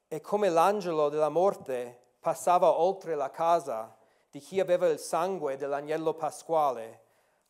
E 0.07 0.19
come 0.19 0.49
l'angelo 0.49 1.09
della 1.09 1.29
morte 1.29 2.15
passava 2.19 2.79
oltre 2.79 3.13
la 3.13 3.29
casa 3.29 3.95
di 4.31 4.39
chi 4.39 4.59
aveva 4.59 4.87
il 4.87 4.97
sangue 4.97 5.55
dell'agnello 5.55 6.15
pasquale, 6.15 7.03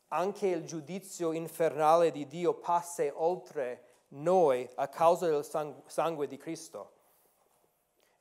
anche 0.10 0.48
il 0.48 0.66
giudizio 0.66 1.32
infernale 1.32 2.12
di 2.12 2.28
Dio 2.28 2.56
passa 2.56 3.10
oltre 3.14 3.86
noi 4.10 4.70
a 4.76 4.90
causa 4.90 5.28
del 5.28 5.46
sangue 5.86 6.28
di 6.28 6.36
Cristo. 6.36 6.92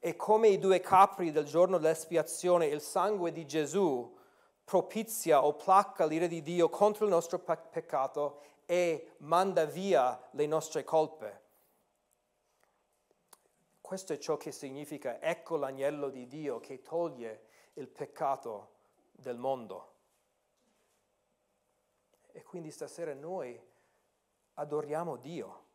E 0.04 0.16
come 0.16 0.48
i 0.48 0.58
due 0.58 0.80
capri 0.80 1.30
del 1.30 1.44
giorno 1.44 1.78
dell'espiazione, 1.78 2.66
il 2.66 2.80
sangue 2.80 3.30
di 3.30 3.46
Gesù 3.46 4.18
propizia 4.64 5.44
o 5.44 5.54
placca 5.54 6.06
l'ira 6.06 6.26
di 6.26 6.42
Dio 6.42 6.68
contro 6.68 7.04
il 7.04 7.10
nostro 7.12 7.38
peccato 7.38 8.42
e 8.66 9.12
manda 9.18 9.64
via 9.64 10.20
le 10.32 10.46
nostre 10.46 10.82
colpe. 10.82 11.40
Questo 13.80 14.12
è 14.12 14.18
ciò 14.18 14.36
che 14.36 14.50
significa 14.50 15.20
ecco 15.20 15.54
l'agnello 15.56 16.08
di 16.08 16.26
Dio 16.26 16.58
che 16.58 16.82
toglie 16.82 17.44
il 17.74 17.86
peccato 17.86 18.70
del 19.12 19.38
mondo. 19.38 19.92
E 22.32 22.42
quindi 22.42 22.72
stasera 22.72 23.14
noi 23.14 23.56
adoriamo 24.54 25.16
Dio 25.18 25.66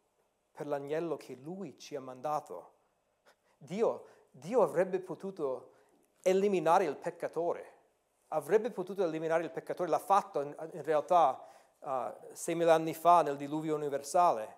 per 0.51 0.67
l'agnello 0.67 1.15
che 1.15 1.35
Lui 1.35 1.77
ci 1.77 1.95
ha 1.95 2.01
mandato. 2.01 2.73
Dio, 3.57 4.05
Dio 4.31 4.61
avrebbe 4.61 4.99
potuto 4.99 5.73
eliminare 6.21 6.85
il 6.85 6.95
peccatore, 6.95 7.73
avrebbe 8.29 8.71
potuto 8.71 9.03
eliminare 9.03 9.43
il 9.43 9.51
peccatore, 9.51 9.89
l'ha 9.89 9.99
fatto 9.99 10.41
in, 10.41 10.55
in 10.73 10.83
realtà 10.83 11.45
uh, 11.79 11.87
6.000 11.87 12.67
anni 12.69 12.93
fa 12.93 13.21
nel 13.21 13.37
diluvio 13.37 13.75
universale. 13.75 14.55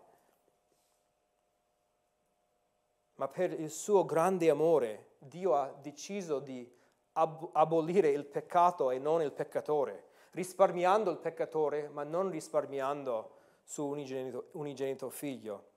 Ma 3.16 3.28
per 3.28 3.52
il 3.60 3.70
suo 3.70 4.06
grande 4.06 4.50
amore 4.50 5.16
Dio 5.20 5.56
ha 5.56 5.74
deciso 5.82 6.40
di 6.40 6.70
ab- 7.14 7.50
abolire 7.54 8.10
il 8.10 8.26
peccato 8.26 8.92
e 8.92 8.98
non 8.98 9.22
il 9.22 9.34
peccatore, 9.34 10.08
risparmiando 10.32 11.12
il 11.12 11.18
peccatore 11.18 11.90
ma 11.90 12.04
non 12.04 12.30
risparmiando 12.30 13.38
su 13.64 13.86
unigenito, 13.86 14.48
unigenito 14.54 15.10
figlio. 15.10 15.68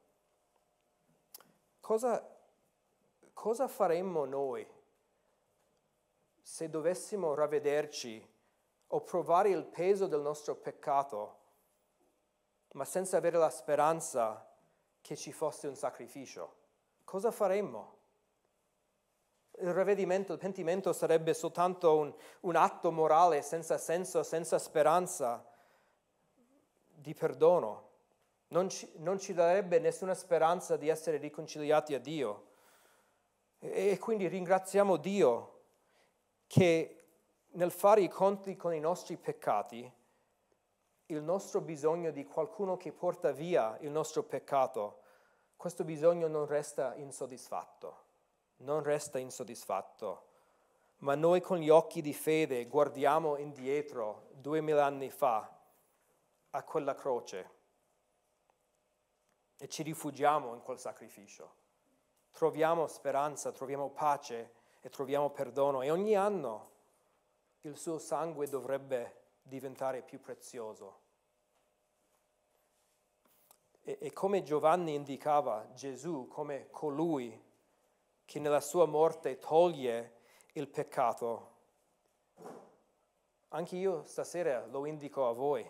Cosa, 1.81 2.32
cosa 3.43 3.67
faremmo 3.67 4.25
noi 4.25 4.65
se 6.41 6.71
dovessimo 6.71 7.35
ravvederci 7.35 8.25
o 8.87 9.01
provare 9.01 9.49
il 9.49 9.65
peso 9.65 10.07
del 10.07 10.21
nostro 10.21 10.55
peccato, 10.55 11.39
ma 12.75 12.85
senza 12.85 13.17
avere 13.17 13.39
la 13.39 13.51
speranza 13.51 14.49
che 15.01 15.17
ci 15.17 15.33
fosse 15.33 15.67
un 15.67 15.75
sacrificio? 15.75 16.55
Cosa 17.03 17.33
faremmo? 17.33 17.99
il 19.59 19.73
ravvedimento, 19.75 20.35
il 20.35 20.39
pentimento 20.39 20.93
sarebbe 20.93 21.35
soltanto 21.35 21.97
un, 21.97 22.15
un 22.43 22.55
atto 22.55 22.93
morale 22.93 23.43
senza 23.43 23.77
senso, 23.77 24.23
senza 24.23 24.61
speranza 24.61 25.45
di 26.87 27.13
perdono. 27.13 27.91
Non 28.49 28.69
ci, 28.69 28.89
non 28.99 29.19
ci, 29.19 29.35
darebbe 29.35 29.81
nessuna 29.81 30.15
speranza 30.15 30.77
di 30.77 30.89
essere 30.89 31.17
riconciliati 31.17 31.95
a 31.95 31.99
Dio. 31.99 32.51
E 33.65 33.97
quindi 34.01 34.27
ringraziamo 34.27 34.97
Dio 34.97 35.61
che 36.49 37.05
nel 37.51 37.71
fare 37.71 38.01
i 38.01 38.09
conti 38.09 38.57
con 38.57 38.75
i 38.75 38.81
nostri 38.81 39.17
peccati, 39.17 39.89
il 41.07 41.23
nostro 41.23 41.61
bisogno 41.61 42.11
di 42.11 42.25
qualcuno 42.25 42.77
che 42.77 42.91
porta 42.91 43.31
via 43.31 43.79
il 43.83 43.91
nostro 43.93 44.25
peccato, 44.25 45.03
questo 45.57 45.85
bisogno 45.85 46.27
non 46.27 46.47
resta 46.47 46.97
insoddisfatto, 46.97 48.05
non 48.57 48.83
resta 48.83 49.21
insoddisfatto. 49.21 50.27
Ma 50.99 51.15
noi 51.15 51.41
con 51.41 51.59
gli 51.59 51.69
occhi 51.69 52.03
di 52.03 52.15
fede 52.15 52.67
guardiamo 52.67 53.37
indietro 53.37 54.31
duemila 54.33 54.85
anni 54.85 55.09
fa 55.09 55.49
a 56.51 56.63
quella 56.65 56.97
croce 56.97 57.51
e 59.57 59.69
ci 59.69 59.85
rifugiamo 59.85 60.53
in 60.53 60.63
quel 60.63 60.81
sacrificio 60.81 61.61
troviamo 62.33 62.87
speranza, 62.87 63.53
troviamo 63.53 63.91
pace 63.91 64.53
e 64.81 64.89
troviamo 64.91 65.31
perdono 65.31 65.83
e 65.83 65.91
ogni 65.91 66.17
anno 66.17 66.71
il 67.61 67.77
suo 67.77 67.99
sangue 67.99 68.49
dovrebbe 68.49 69.21
diventare 69.43 70.03
più 70.03 70.21
prezioso. 70.21 71.01
E, 73.83 73.99
e 74.01 74.13
come 74.13 74.43
Giovanni 74.43 74.95
indicava 74.95 75.69
Gesù 75.75 76.27
come 76.29 76.69
colui 76.71 77.51
che 78.25 78.41
nella 78.41 78.61
sua 78.61 78.87
morte 78.87 79.39
toglie 79.39 80.21
il 80.53 80.69
peccato, 80.69 81.51
anche 83.49 83.77
io 83.77 84.05
stasera 84.05 84.67
lo 84.67 84.87
indico 84.87 85.29
a 85.29 85.33
voi. 85.33 85.69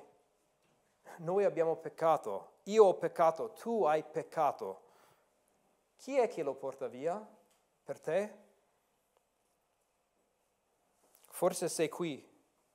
Noi 1.18 1.44
abbiamo 1.44 1.76
peccato, 1.76 2.52
io 2.64 2.84
ho 2.84 2.94
peccato, 2.94 3.52
tu 3.52 3.84
hai 3.84 4.02
peccato. 4.02 4.90
Chi 6.02 6.18
è 6.18 6.26
che 6.26 6.42
lo 6.42 6.54
porta 6.54 6.88
via 6.88 7.24
per 7.84 8.00
te? 8.00 8.34
Forse 11.28 11.68
sei 11.68 11.88
qui 11.88 12.28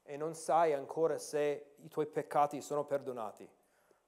e 0.03 0.15
non 0.15 0.33
sai 0.33 0.71
ancora 0.71 1.17
se 1.17 1.73
i 1.79 1.89
tuoi 1.89 2.05
peccati 2.05 2.61
sono 2.61 2.85
perdonati. 2.85 3.45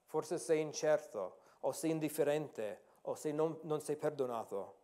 Forse 0.05 0.37
sei 0.37 0.61
incerto 0.61 1.39
o 1.59 1.73
sei 1.73 1.91
indifferente 1.91 2.83
o 3.01 3.15
se 3.15 3.33
non, 3.33 3.59
non 3.63 3.81
sei 3.81 3.97
perdonato. 3.97 4.77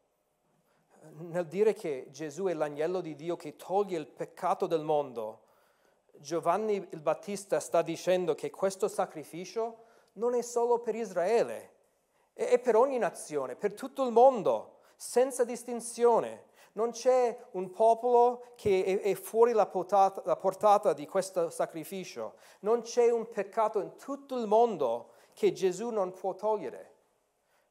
Nel 1.19 1.47
dire 1.47 1.71
che 1.71 2.07
Gesù 2.09 2.47
è 2.47 2.53
l'agnello 2.53 2.99
di 2.99 3.15
Dio 3.15 3.37
che 3.37 3.55
toglie 3.55 3.97
il 3.97 4.07
peccato 4.07 4.67
del 4.67 4.83
mondo, 4.83 5.43
Giovanni 6.11 6.75
il 6.75 6.99
Battista 6.99 7.61
sta 7.61 7.81
dicendo 7.81 8.35
che 8.35 8.49
questo 8.49 8.89
sacrificio 8.89 9.83
non 10.15 10.35
è 10.35 10.41
solo 10.41 10.79
per 10.79 10.95
Israele, 10.95 11.74
è 12.35 12.59
per 12.59 12.75
ogni 12.75 12.97
nazione, 12.97 13.55
per 13.55 13.73
tutto 13.73 14.03
il 14.03 14.11
mondo, 14.11 14.79
senza 14.97 15.45
distinzione. 15.45 16.53
Non 16.73 16.91
c'è 16.91 17.37
un 17.51 17.71
popolo 17.71 18.51
che 18.55 18.99
è, 19.01 19.13
fuori 19.15 19.53
la 19.53 19.65
portata, 19.65 20.21
la 20.25 20.35
portata 20.35 20.91
di 20.91 21.07
questo 21.07 21.49
sacrificio. 21.49 22.33
Non 22.59 22.81
c'è 22.81 23.09
un 23.09 23.29
peccato 23.29 23.79
in 23.79 23.95
tutto 23.95 24.37
il 24.37 24.45
mondo 24.47 25.11
che 25.33 25.53
Gesù 25.53 25.89
non 25.89 26.11
può 26.11 26.35
togliere. 26.35 26.93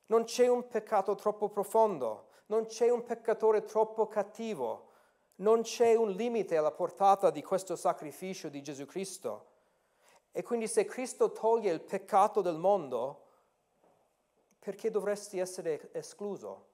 Non 0.07 0.24
c'è 0.24 0.48
un 0.48 0.66
peccato 0.66 1.14
troppo 1.14 1.50
profondo, 1.50 2.29
non 2.46 2.64
c'è 2.64 2.88
un 2.88 3.05
peccatore 3.05 3.64
troppo 3.64 4.07
cattivo, 4.07 4.88
non 5.37 5.61
c'è 5.61 5.94
un 5.94 6.11
limite 6.11 6.57
alla 6.57 6.70
portata 6.70 7.29
di 7.31 7.42
questo 7.42 7.77
sacrificio 7.77 8.48
di 8.48 8.62
Gesù 8.62 8.87
Cristo. 8.87 9.53
E 10.33 10.42
quindi 10.42 10.66
se 10.66 10.87
Cristo 10.87 11.33
toglie 11.33 11.72
il 11.72 11.83
peccato 11.83 12.40
del 12.40 12.57
mondo, 12.57 13.23
perché 14.64 14.90
dovresti 14.90 15.38
essere 15.38 15.90
escluso 15.92 16.68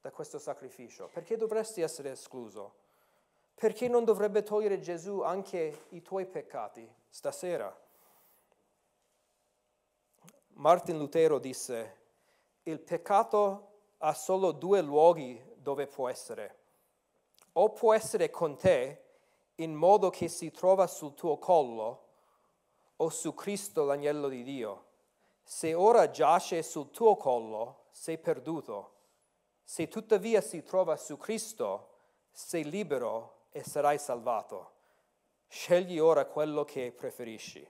da 0.00 0.10
questo 0.10 0.38
sacrificio? 0.38 1.10
Perché 1.12 1.36
dovresti 1.36 1.82
essere 1.82 2.12
escluso? 2.12 2.72
Perché 3.54 3.86
non 3.86 4.04
dovrebbe 4.04 4.42
togliere 4.42 4.80
Gesù 4.80 5.20
anche 5.20 5.84
i 5.90 6.00
tuoi 6.00 6.24
peccati 6.24 6.90
stasera? 7.10 7.70
Martin 10.54 10.96
Lutero 10.96 11.38
disse, 11.38 11.96
il 12.62 12.80
peccato 12.80 13.72
ha 13.98 14.14
solo 14.14 14.52
due 14.52 14.80
luoghi 14.80 15.38
dove 15.56 15.86
può 15.86 16.08
essere. 16.08 16.56
O 17.52 17.72
può 17.72 17.92
essere 17.92 18.30
con 18.30 18.56
te 18.56 19.04
in 19.56 19.74
modo 19.74 20.08
che 20.08 20.28
si 20.28 20.50
trova 20.50 20.86
sul 20.86 21.12
tuo 21.12 21.36
collo 21.36 22.06
o 22.96 23.10
su 23.10 23.34
Cristo 23.34 23.84
l'agnello 23.84 24.28
di 24.28 24.42
Dio. 24.42 24.86
Se 25.50 25.72
ora 25.72 26.10
giace 26.10 26.62
sul 26.62 26.90
tuo 26.90 27.16
collo, 27.16 27.84
sei 27.90 28.18
perduto. 28.18 28.96
Se 29.64 29.88
tuttavia 29.88 30.42
si 30.42 30.62
trova 30.62 30.94
su 30.96 31.16
Cristo, 31.16 31.88
sei 32.30 32.68
libero 32.68 33.46
e 33.50 33.64
sarai 33.64 33.98
salvato. 33.98 34.72
Scegli 35.48 35.98
ora 35.98 36.26
quello 36.26 36.66
che 36.66 36.92
preferisci. 36.92 37.66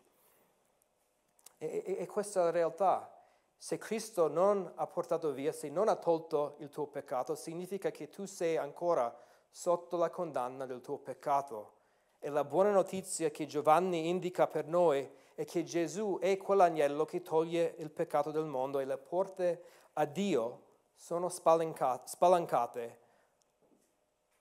E, 1.57 1.83
e, 1.87 1.97
e 2.01 2.07
questa 2.07 2.41
è 2.41 2.43
la 2.43 2.51
realtà. 2.51 3.17
Se 3.57 3.79
Cristo 3.79 4.27
non 4.27 4.73
ha 4.75 4.87
portato 4.89 5.31
via, 5.31 5.53
se 5.53 5.69
non 5.69 5.87
ha 5.87 5.95
tolto 5.95 6.57
il 6.59 6.71
tuo 6.71 6.89
peccato, 6.89 7.37
significa 7.37 7.93
che 7.93 8.09
tu 8.09 8.25
sei 8.25 8.57
ancora 8.57 9.17
sotto 9.51 9.97
la 9.97 10.11
condanna 10.11 10.67
del 10.67 10.81
tuo 10.81 10.99
peccato. 10.99 11.75
E 12.19 12.29
la 12.29 12.43
buona 12.43 12.73
notizia 12.73 13.31
che 13.31 13.47
Giovanni 13.47 14.09
indica 14.09 14.49
per 14.49 14.67
noi 14.67 15.09
è 15.39 15.45
che 15.45 15.63
Gesù 15.63 16.19
è 16.21 16.37
quell'agnello 16.37 17.05
che 17.05 17.23
toglie 17.23 17.77
il 17.79 17.93
peccato 17.93 18.33
del 18.33 18.47
mondo 18.47 18.81
e 18.81 18.85
le 18.85 18.99
porte 18.99 19.63
a 19.93 20.05
Dio 20.05 20.63
sono 20.97 21.29
spalancate 21.29 22.99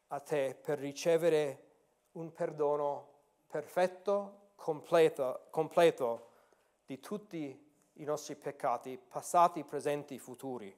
a 0.07 0.19
te 0.19 0.57
per 0.59 0.79
ricevere 0.79 1.65
un 2.13 2.31
perdono 2.31 3.09
perfetto, 3.45 4.53
completo, 4.55 5.45
completo 5.51 6.29
di 6.83 6.99
tutti 6.99 7.71
i 7.93 8.03
nostri 8.03 8.35
peccati, 8.35 8.97
passati, 8.97 9.63
presenti, 9.63 10.17
futuri. 10.17 10.75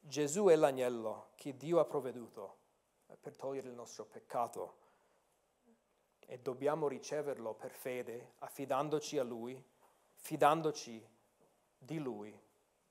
Gesù 0.00 0.46
è 0.46 0.56
l'agnello 0.56 1.32
che 1.34 1.58
Dio 1.58 1.78
ha 1.78 1.84
provveduto 1.84 2.56
per 3.20 3.36
togliere 3.36 3.68
il 3.68 3.74
nostro 3.74 4.06
peccato 4.06 4.80
e 6.32 6.38
dobbiamo 6.38 6.88
riceverlo 6.88 7.52
per 7.52 7.72
fede, 7.72 8.36
affidandoci 8.38 9.18
a 9.18 9.22
Lui, 9.22 9.62
fidandoci 10.14 11.06
di 11.76 11.98
Lui 11.98 12.34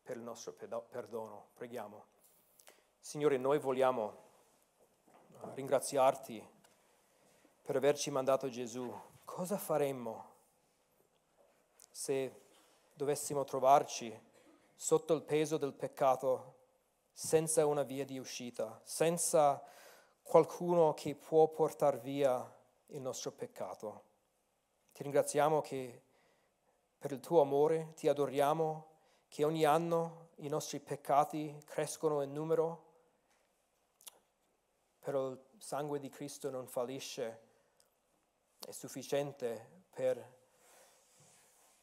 per 0.03 0.17
il 0.17 0.21
nostro 0.21 0.53
perdono. 0.53 1.47
Preghiamo. 1.55 2.05
Signore, 2.99 3.37
noi 3.37 3.57
vogliamo 3.57 4.15
uh, 5.39 5.53
ringraziarti 5.55 6.47
per 7.63 7.77
averci 7.77 8.11
mandato 8.11 8.47
Gesù. 8.47 8.95
Cosa 9.25 9.57
faremmo 9.57 10.33
se 11.89 12.43
dovessimo 12.93 13.43
trovarci 13.43 14.15
sotto 14.75 15.15
il 15.15 15.23
peso 15.23 15.57
del 15.57 15.73
peccato, 15.73 16.57
senza 17.11 17.65
una 17.65 17.81
via 17.81 18.05
di 18.05 18.19
uscita, 18.19 18.79
senza 18.83 19.59
qualcuno 20.21 20.93
che 20.93 21.15
può 21.15 21.47
portare 21.47 21.97
via 21.97 22.59
il 22.91 23.01
nostro 23.01 23.31
peccato. 23.31 24.03
Ti 24.93 25.03
ringraziamo 25.03 25.61
che 25.61 26.01
per 26.97 27.11
il 27.11 27.19
tuo 27.19 27.41
amore 27.41 27.93
ti 27.95 28.07
adoriamo, 28.07 28.89
che 29.27 29.43
ogni 29.43 29.65
anno 29.65 30.29
i 30.37 30.47
nostri 30.47 30.79
peccati 30.79 31.61
crescono 31.65 32.21
in 32.21 32.33
numero, 32.33 32.89
però 34.99 35.29
il 35.29 35.39
sangue 35.57 35.99
di 35.99 36.09
Cristo 36.09 36.49
non 36.49 36.67
fallisce, 36.67 37.49
è 38.59 38.71
sufficiente 38.71 39.83
per 39.89 40.39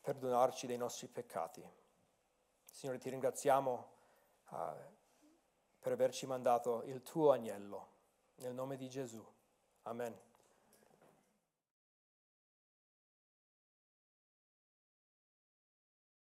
perdonarci 0.00 0.66
dei 0.66 0.76
nostri 0.76 1.08
peccati. 1.08 1.66
Signore, 2.70 2.98
ti 2.98 3.10
ringraziamo 3.10 3.90
uh, 4.50 4.56
per 5.80 5.92
averci 5.92 6.26
mandato 6.26 6.82
il 6.84 7.02
tuo 7.02 7.32
agnello, 7.32 7.88
nel 8.36 8.54
nome 8.54 8.76
di 8.76 8.88
Gesù. 8.88 9.24
Amen. 9.82 10.27